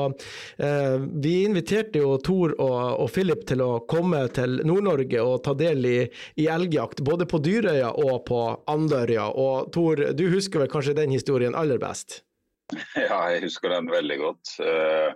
eh, 0.61 0.97
vi 1.23 1.35
inviterte 1.45 2.01
jo 2.01 2.15
Thor 2.23 2.55
og, 2.57 2.79
og 3.03 3.11
Philip 3.13 3.45
til 3.49 3.63
å 3.65 3.71
komme 3.89 4.23
til 4.35 4.61
Nord-Norge 4.67 5.23
og 5.25 5.41
ta 5.45 5.55
del 5.57 5.85
i, 5.87 5.97
i 6.41 6.47
elgjakt, 6.51 7.03
både 7.05 7.27
på 7.29 7.41
Dyrøya 7.43 7.93
og 8.01 8.25
på 8.29 8.41
Andørja. 8.71 9.27
Og 9.41 9.71
Thor, 9.73 10.05
du 10.17 10.25
husker 10.31 10.63
vel 10.63 10.71
kanskje 10.71 10.97
den 10.97 11.11
historien? 11.15 11.30
Historien 11.31 11.55
aller 11.55 11.79
best? 11.79 12.23
Ja, 12.95 13.31
jeg 13.31 13.45
husker 13.45 13.71
den 13.71 13.89
veldig 13.91 14.17
godt. 14.19 14.53
Eh, 14.63 15.11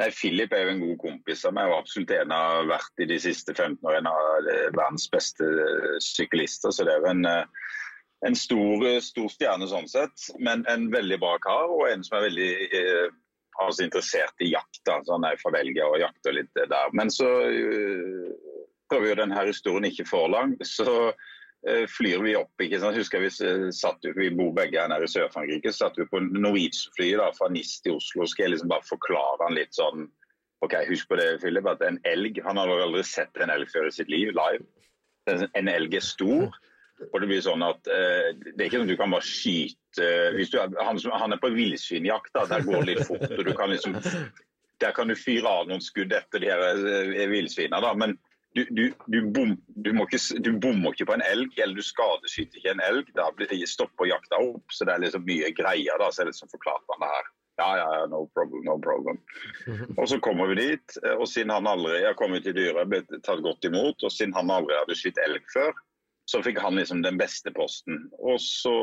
nei, 0.00 0.08
Philip 0.12 0.52
er 0.52 0.66
jo 0.66 0.72
en 0.74 0.82
god 0.82 0.98
kompis 1.00 1.44
av 1.48 1.54
meg 1.56 1.68
og 1.68 1.82
absolutt 1.82 2.12
en 2.12 2.32
av 2.32 2.68
vært 2.68 3.04
i 3.04 3.08
de 3.08 3.18
siste 3.20 3.54
15 3.54 3.78
år 3.88 3.98
en 3.98 4.08
av 4.10 4.48
verdens 4.76 5.08
beste 5.12 5.48
syklister. 6.04 6.72
Så 6.72 6.84
det 6.84 6.92
er 6.92 7.00
jo 7.04 7.12
en, 7.12 7.24
eh, 7.24 7.70
en 8.28 8.36
stor, 8.36 8.84
stor, 9.04 9.30
stjerne 9.32 9.68
sånn 9.70 9.88
sett, 9.88 10.28
men 10.38 10.66
en 10.68 10.90
veldig 10.92 11.20
bra 11.22 11.38
kar 11.44 11.72
og 11.72 11.88
en 11.88 12.04
som 12.04 12.18
er 12.18 12.28
veldig 12.28 12.50
eh, 12.80 13.08
altså 13.64 13.88
interessert 13.88 14.44
i 14.44 14.52
jakt. 14.52 14.82
Da. 14.84 15.00
Så 15.04 15.16
han 15.16 15.24
er 15.24 15.40
fra 15.40 15.54
Belgia 15.56 15.88
og 15.88 16.00
jakter 16.00 16.36
litt 16.36 16.52
der. 16.56 16.92
Men 16.92 17.12
så 17.12 17.28
prøver 18.88 19.12
jo 19.12 19.20
denne 19.22 19.48
historien 19.48 19.88
ikke 19.88 20.08
for 20.08 20.28
lang. 20.32 20.56
så 20.64 21.12
Eh, 21.12 21.14
flyr 21.90 22.22
vi 22.22 22.36
opp. 22.38 22.52
ikke 22.62 22.78
sant? 22.78 22.96
Husker 22.96 23.24
Vi 23.24 23.30
satt 23.74 24.04
vi 24.16 24.28
bor 24.30 24.52
begge 24.54 24.78
her 24.78 25.02
i 25.02 25.08
Sør-Frankrike. 25.10 25.72
så 25.72 25.88
satt 25.88 25.98
vi 25.98 26.06
på 26.06 26.20
Norwegian-flyet 26.22 27.34
fra 27.34 27.48
NIS 27.50 27.80
til 27.82 27.96
Oslo. 27.98 28.26
Skal 28.26 28.46
jeg 28.46 28.52
liksom 28.52 28.70
bare 28.70 28.86
forklare 28.86 29.42
han 29.42 29.58
litt 29.58 29.74
sånn 29.74 30.06
ok, 30.64 30.74
Husk 30.88 31.10
på 31.10 31.18
det, 31.18 31.28
Philip, 31.42 31.66
at 31.66 31.82
en 31.86 32.00
elg 32.08 32.40
Han 32.46 32.58
har 32.60 32.70
aldri 32.70 33.04
sett 33.06 33.36
en 33.42 33.50
elg 33.50 33.70
før 33.72 33.88
i 33.90 33.94
sitt 33.94 34.10
liv 34.12 34.32
live. 34.36 34.64
En 35.28 35.68
elg 35.68 35.98
er 35.98 36.04
stor. 36.04 36.54
Og 37.12 37.20
det 37.22 37.28
blir 37.30 37.42
sånn 37.44 37.62
at 37.62 37.90
eh, 37.94 38.32
det 38.42 38.58
er 38.58 38.66
ikke 38.66 38.80
sånn 38.80 38.88
at 38.88 38.94
du 38.94 38.98
kan 38.98 39.12
bare 39.14 39.26
skyte 39.26 40.08
hvis 40.34 40.50
du 40.50 40.58
er, 40.60 40.72
han, 40.84 40.98
han 40.98 41.34
er 41.34 41.40
på 41.42 41.50
villsvinjakt, 41.54 42.34
der 42.34 42.64
går 42.66 42.82
det 42.82 42.88
litt 42.90 43.06
fort. 43.06 43.30
og 43.30 43.44
du 43.46 43.52
kan 43.56 43.70
liksom 43.70 43.98
Der 44.78 44.92
kan 44.94 45.10
du 45.10 45.16
fyre 45.18 45.50
av 45.50 45.66
noen 45.66 45.82
skudd 45.82 46.12
etter 46.14 46.42
de 46.42 46.50
her 46.50 47.30
villsvina. 47.30 47.80
Men 47.98 48.14
du, 48.58 48.74
du, 48.74 48.84
du, 49.06 49.18
bom, 49.34 49.54
du, 49.76 49.90
ikke, 49.94 50.20
du, 50.42 50.52
bommer 50.60 50.94
ikke 50.94 51.08
på 51.08 51.16
en 51.16 51.24
elg, 51.26 51.54
eller 51.58 51.78
du 51.78 51.84
skadeskyter 51.84 52.60
ikke 52.60 52.74
en 52.74 52.84
elg. 52.88 53.10
Da 53.16 53.30
stopper 53.70 54.10
jakta 54.10 54.40
opp. 54.42 54.64
Så 54.74 54.88
det 54.88 54.94
er 54.94 55.04
liksom 55.06 55.26
mye 55.28 55.52
greier. 55.56 55.98
da, 56.02 56.10
så 56.10 56.22
er 56.22 56.28
det 56.28 56.36
liksom 56.36 56.52
forklart 56.54 56.86
han 56.94 57.04
det 57.04 57.12
her. 57.16 57.28
Ja, 57.58 57.68
ja, 57.74 57.86
ja, 57.98 58.06
no 58.06 58.22
problem, 58.34 58.62
no 58.64 58.76
problem. 58.78 59.18
Og 59.98 60.08
så 60.08 60.20
kommer 60.22 60.46
vi 60.46 60.60
dit, 60.60 60.98
og 61.18 61.26
siden 61.26 61.50
han 61.50 61.66
aldri 61.66 62.04
har 62.04 62.14
kommet 62.14 62.44
til 62.46 62.54
dyret, 62.54 62.86
ble 62.86 63.00
tatt 63.26 63.42
godt 63.42 63.66
imot, 63.66 63.98
og 63.98 64.14
siden 64.14 64.36
han 64.38 64.52
aldri 64.54 64.76
hadde 64.78 64.94
skutt 64.94 65.18
elg 65.24 65.42
før, 65.50 65.72
så 66.30 66.38
fikk 66.44 66.60
han 66.62 66.78
liksom 66.78 67.02
den 67.02 67.18
beste 67.18 67.50
posten. 67.56 68.04
Og 68.20 68.38
så 68.44 68.74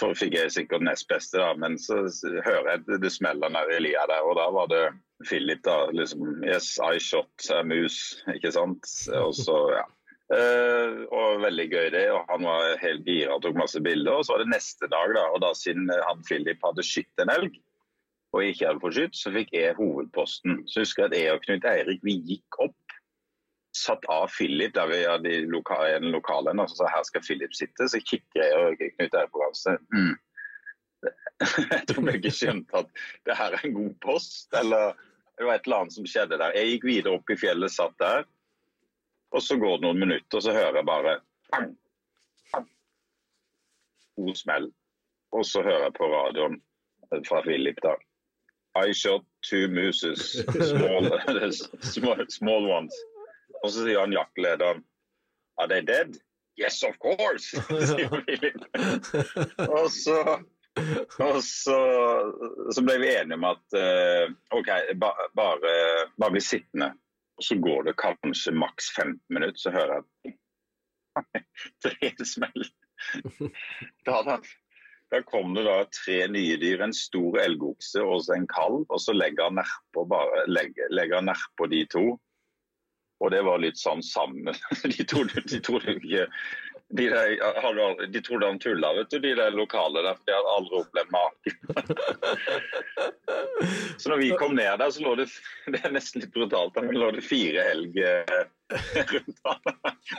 for 0.00 0.18
fikk 0.18 0.34
jeg 0.40 0.54
sikkert 0.56 0.82
nest 0.88 1.06
beste, 1.12 1.38
da, 1.38 1.52
men 1.54 1.78
så 1.78 2.00
hører 2.48 2.72
jeg 2.72 2.98
det, 3.04 3.12
smeller 3.14 3.54
nede 3.54 3.78
i 3.78 3.84
lia 3.86 4.08
der, 4.10 4.26
og 4.26 4.34
da 4.40 4.48
var 4.58 4.72
det 4.74 4.84
Philip, 5.26 5.62
da. 5.66 5.90
liksom 5.90 6.44
Yes, 6.46 6.78
I 6.78 6.98
shot 7.02 7.50
a 7.50 7.62
moose, 7.66 8.22
ikke 8.34 8.52
sant. 8.54 8.90
Og 9.18 9.34
så, 9.34 9.56
ja. 9.78 9.86
Uh, 10.28 11.06
og 11.08 11.38
veldig 11.40 11.64
gøy 11.72 11.86
det, 11.94 12.02
og 12.12 12.26
han 12.28 12.42
var 12.44 12.74
helt 12.82 13.06
gira 13.08 13.38
og 13.38 13.40
tok 13.46 13.56
masse 13.56 13.80
bilder. 13.80 14.18
Og 14.18 14.26
så 14.26 14.34
var 14.34 14.44
det 14.44 14.52
neste 14.52 14.90
dag, 14.92 15.14
da, 15.16 15.24
og 15.32 15.40
da 15.44 15.54
siden 15.56 15.88
han 15.88 16.20
Philip 16.28 16.60
hadde 16.66 16.84
skutt 16.84 17.24
en 17.24 17.32
elg, 17.32 17.56
og 18.36 18.44
ikke 18.44 18.68
hadde 18.68 18.82
fått 18.82 18.98
skutt, 18.98 19.16
så 19.16 19.32
fikk 19.32 19.54
jeg 19.56 19.78
hovedposten. 19.78 20.60
Så 20.68 20.84
husker 20.84 21.06
jeg 21.06 21.10
at 21.10 21.18
jeg 21.18 21.32
og 21.32 21.46
Knut 21.46 21.66
Eirik 21.70 22.04
vi 22.04 22.18
gikk 22.28 22.60
opp, 22.66 22.76
satt 23.78 24.04
av 24.12 24.28
Philip 24.34 24.74
der 24.74 24.90
vi 24.90 25.00
hadde 25.06 25.32
i 25.32 25.40
en 25.40 26.12
den 26.12 26.52
en, 26.52 26.60
og 26.60 26.68
så 26.68 26.82
sa 26.82 26.92
her 26.92 27.08
skal 27.08 27.24
Philip 27.24 27.54
sitte. 27.56 27.88
Så 27.88 28.00
kikker 28.04 28.42
jeg 28.42 28.52
og 28.58 28.76
Knut 28.98 29.16
Eirik 29.16 29.32
på 29.32 29.40
hverandre. 29.40 29.78
Mm. 29.96 30.16
Jeg 31.72 31.84
tror 31.88 32.04
begge 32.08 32.30
skjønte 32.34 32.80
at 32.82 32.88
det 33.24 33.36
her 33.38 33.54
er 33.54 33.64
en 33.64 33.76
god 33.80 33.92
post, 34.04 34.48
eller 34.60 34.98
det 35.38 35.44
var 35.44 35.54
et 35.54 35.66
eller 35.66 35.84
annet 35.84 35.94
som 35.94 36.06
skjedde 36.06 36.38
der. 36.40 36.56
Jeg 36.58 36.72
gikk 36.72 36.84
videre 36.88 37.18
opp 37.18 37.30
i 37.30 37.36
fjellet, 37.38 37.70
satt 37.70 37.94
der. 38.02 38.24
Og 39.30 39.44
så 39.44 39.58
går 39.60 39.78
det 39.78 39.86
noen 39.86 40.00
minutter, 40.02 40.38
og 40.38 40.42
så 40.42 40.54
hører 40.56 40.80
jeg 40.80 40.88
bare 40.88 41.14
bang, 41.52 41.72
bang. 42.52 42.68
To 44.16 44.34
smell. 44.34 44.70
Og 45.36 45.44
så 45.46 45.62
hører 45.62 45.88
jeg 45.88 45.96
på 45.98 46.08
radioen 46.10 46.58
fra 47.28 47.42
Philip 47.44 47.78
da. 47.84 47.94
I 48.78 48.92
shot 48.94 49.24
two 49.42 49.68
mooses, 49.68 50.38
small, 50.44 51.08
small, 51.94 52.24
small 52.30 52.68
ones. 52.70 52.94
Og 53.62 53.72
så 53.72 53.84
sier 53.84 54.00
han 54.00 54.14
jaktlederen 54.14 54.84
Are 55.58 55.66
they 55.66 55.82
dead? 55.82 56.14
Yes, 56.58 56.82
of 56.82 56.98
course, 57.02 57.54
sier 57.90 58.10
Philip. 58.26 58.62
Og 59.78 59.90
så 59.90 60.38
og 61.28 61.40
så, 61.44 61.78
så, 62.74 62.84
ble 62.84 62.98
vi 63.02 63.10
enige 63.14 63.38
om 63.38 63.46
at 63.48 63.76
uh, 63.78 64.30
OK, 64.58 64.70
ba, 65.00 65.12
bare, 65.38 65.74
bare 66.18 66.34
bli 66.34 66.42
sittende. 66.44 66.92
Og 67.38 67.46
så 67.46 67.58
går 67.62 67.88
det 67.88 67.98
kanskje 68.00 68.54
maks 68.54 68.90
15 68.96 69.18
minutter, 69.34 69.60
så 69.62 69.74
hører 69.74 70.00
jeg 70.00 70.38
tre 71.84 72.14
smell. 72.26 72.68
Da, 74.08 74.24
da, 74.26 74.40
da, 75.12 75.18
kom 75.22 75.52
det 75.54 75.62
da 75.68 75.84
tre 75.94 76.16
nye 76.32 76.56
dyr, 76.58 76.80
en 76.82 76.94
stor 76.96 77.36
elgokse 77.38 78.02
og 78.02 78.26
en 78.34 78.48
kalv. 78.50 78.88
Og 78.88 78.98
så 78.98 79.14
legger 79.14 79.46
han 79.46 79.60
nedpå 79.60 80.02
legger, 80.50 81.68
de 81.70 81.84
to. 81.92 82.06
Og 83.18 83.30
det 83.34 83.44
var 83.46 83.62
litt 83.62 83.78
sånn 83.78 84.02
sammen. 84.02 84.50
De 84.82 85.06
trodde, 85.06 85.42
de 85.46 85.60
trodde 85.62 85.94
ikke 85.98 86.26
de, 86.90 87.08
der, 87.10 88.06
de 88.06 88.20
trodde 88.20 88.46
han 88.46 88.58
tulla, 88.58 88.92
vet 88.96 89.10
du, 89.10 89.18
de 89.18 89.34
der 89.36 89.50
lokale 89.50 90.02
der. 90.02 90.14
For 90.16 90.24
de 90.24 90.36
hadde 90.36 90.54
aldri 90.56 90.78
opplevd 90.82 91.10
maken. 91.12 91.56
så 94.00 94.12
når 94.12 94.22
vi 94.22 94.30
kom 94.40 94.54
ned 94.56 94.78
der, 94.80 94.90
så 94.90 95.04
lå 95.04 95.14
det 95.20 95.28
Det 95.72 95.82
er 95.84 95.92
nesten 95.92 96.24
litt 96.24 96.32
brutalt, 96.32 96.78
men 96.80 96.96
lå 96.96 97.10
det 97.16 97.26
fire 97.26 97.66
elg 97.74 97.98
eh, 98.00 98.40
rundt 99.12 99.42
han 99.44 99.60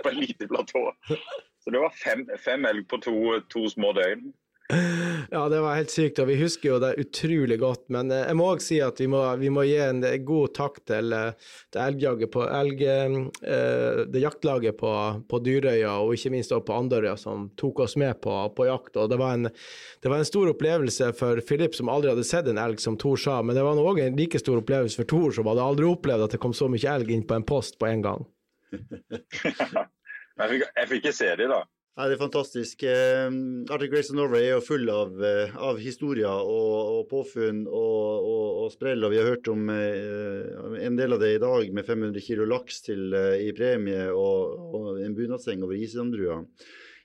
på 0.03 0.11
en 0.11 0.19
lite 0.19 0.49
platå. 0.51 0.83
Så 1.09 1.69
Så 1.69 1.73
det 1.73 1.79
var 1.79 1.89
fem, 2.03 2.29
fem 2.41 2.65
elg 2.65 2.87
på 2.89 2.97
to, 2.97 3.39
to 3.53 3.67
små 3.69 3.91
døgn. 3.93 4.31
Ja, 5.31 5.49
det 5.49 5.59
var 5.61 5.75
helt 5.75 5.91
sykt, 5.91 6.19
og 6.21 6.27
vi 6.29 6.37
husker 6.39 6.69
jo 6.71 6.77
det 6.81 6.95
utrolig 7.01 7.59
godt. 7.61 7.87
Men 7.93 8.11
eh, 8.13 8.25
jeg 8.27 8.37
må 8.37 8.49
òg 8.53 8.61
si 8.63 8.79
at 8.83 8.99
vi 9.01 9.07
må, 9.11 9.21
vi 9.41 9.51
må, 9.53 9.65
gi 9.67 9.77
en 9.81 10.01
god 10.25 10.53
takk 10.57 10.79
til, 10.89 11.13
eh, 11.15 11.49
til 11.73 11.81
elgjaget 11.83 12.31
på 12.33 12.45
elg, 12.45 12.83
eh, 12.85 14.01
det 14.09 14.23
jaktlaget 14.23 14.77
på, 14.79 14.93
på, 15.29 15.41
Dyrøya, 15.45 15.95
og 16.03 16.13
ikke 16.15 16.33
minst 16.33 16.53
på 16.53 16.77
Andørøya, 16.77 17.15
som 17.19 17.49
tok 17.59 17.83
oss 17.85 17.97
med 17.99 18.19
på, 18.23 18.35
på 18.55 18.69
jakt. 18.69 18.97
og 18.97 19.09
det 19.11 19.19
var, 19.21 19.37
en, 19.37 19.49
det 19.49 20.11
var, 20.11 20.19
en, 20.19 20.29
stor 20.29 20.51
opplevelse 20.53 21.11
for 21.17 21.41
Filip, 21.45 21.77
som 21.77 21.89
aldri 21.89 22.13
hadde 22.13 22.27
sett 22.27 22.49
en 22.49 22.61
elg, 22.61 22.81
som 22.81 22.97
Tor 22.99 23.17
sa. 23.17 23.39
Men 23.41 23.57
det 23.57 23.65
var 23.65 23.79
òg 23.79 24.03
en 24.03 24.19
like 24.19 24.41
stor 24.41 24.61
opplevelse 24.61 25.01
for 25.01 25.09
Tor, 25.09 25.33
som 25.35 25.49
hadde 25.49 25.65
aldri 25.65 25.89
opplevd 25.89 26.27
at 26.27 26.37
det 26.37 26.41
kom 26.43 26.53
så 26.53 26.69
mye 26.71 26.93
elg 26.93 27.09
inn 27.13 27.25
på 27.27 27.37
en 27.37 27.47
post 27.47 27.79
på 27.81 27.89
en 27.89 28.05
gang. 28.05 28.29
jeg, 28.69 30.49
fikk, 30.51 30.63
jeg 30.63 30.89
fikk 30.89 30.99
ikke 30.99 31.17
se 31.17 31.33
de 31.39 31.49
da. 31.49 31.63
Ja, 31.99 32.05
det 32.07 32.15
er 32.15 32.21
fantastisk. 32.21 32.83
Arctic 32.87 33.91
Race 33.91 34.13
of 34.13 34.15
Norway 34.15 34.45
er 34.45 34.53
jo 34.53 34.61
full 34.63 34.87
av, 34.87 35.17
eh, 35.19 35.51
av 35.59 35.81
historier 35.83 36.31
og, 36.31 36.77
og, 36.93 37.01
påfunn 37.11 37.65
og, 37.67 38.05
og, 38.23 38.45
og, 38.61 38.69
sprell. 38.71 39.03
og 39.03 39.11
Vi 39.11 39.17
har 39.19 39.27
hørt 39.27 39.49
om 39.51 39.67
eh, 39.73 40.85
en 40.87 40.95
del 40.95 41.17
av 41.17 41.19
det 41.19 41.33
i 41.33 41.41
dag, 41.43 41.73
med 41.75 41.83
500 41.83 42.23
kg 42.23 42.47
laks 42.47 42.79
til, 42.87 43.11
eh, 43.11 43.43
i 43.43 43.51
premie 43.51 44.07
og, 44.15 44.95
en 45.03 45.17
bunadseng 45.17 45.67
over 45.67 45.75
Isandrua. 45.75 46.39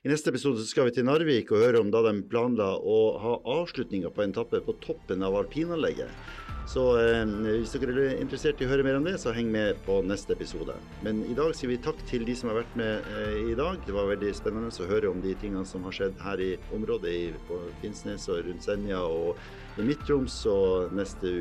I 0.07 0.13
neste 0.13 0.31
episode 0.31 0.63
skal 0.63 0.87
vi 0.87 0.95
til 0.95 1.09
Narvik 1.09 1.51
og 1.51 1.65
høre 1.65 1.83
om 1.83 1.91
da 1.91 2.05
de 2.07 2.15
planla 2.31 2.71
å 2.79 2.99
ha 3.19 3.35
avslutninga 3.59 4.15
på 4.15 4.23
en 4.23 4.37
tappe 4.39 4.63
på 4.63 4.79
toppen 4.79 5.27
av 5.27 5.35
alpinanlegget. 5.41 6.44
Så 6.65 6.83
eh, 6.97 7.21
hvis 7.61 7.75
dere 7.77 7.93
er 7.93 8.21
interessert 8.23 8.61
i 8.61 8.65
å 8.65 8.71
høre 8.71 8.85
mer 8.85 8.97
om 8.97 9.05
det, 9.05 9.15
så 9.21 9.33
heng 9.35 9.51
med 9.53 9.77
på 9.85 9.99
neste 10.05 10.33
episode. 10.33 10.73
Men 11.05 11.21
i 11.29 11.35
dag 11.37 11.53
sier 11.55 11.69
vi 11.69 11.77
takk 11.81 12.01
til 12.09 12.25
de 12.25 12.35
som 12.37 12.49
har 12.49 12.59
vært 12.63 12.73
med 12.79 13.11
eh, 13.13 13.51
i 13.53 13.57
dag. 13.57 13.77
Det 13.85 13.93
var 13.93 14.09
veldig 14.09 14.33
spennende 14.37 14.73
å 14.73 14.89
høre 14.89 15.11
om 15.13 15.21
de 15.23 15.35
tingene 15.37 15.65
som 15.69 15.85
har 15.85 15.95
skjedd 15.95 16.17
her 16.25 16.41
i 16.41 16.51
området, 16.75 17.37
på 17.45 17.61
Finnsnes 17.83 18.25
og 18.33 18.41
rundt 18.49 18.65
Senja 18.65 19.03
og 19.05 19.37
i 19.77 19.85
Midt-Troms. 19.85 20.41
Og 20.49 20.97
neste 20.97 21.37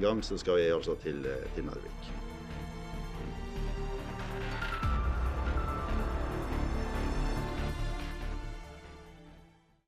gang 0.00 0.24
så 0.24 0.40
skal 0.40 0.62
vi 0.62 0.68
altså 0.72 0.96
til, 1.04 1.20
eh, 1.28 1.48
til 1.54 1.68
Narvik. 1.68 2.21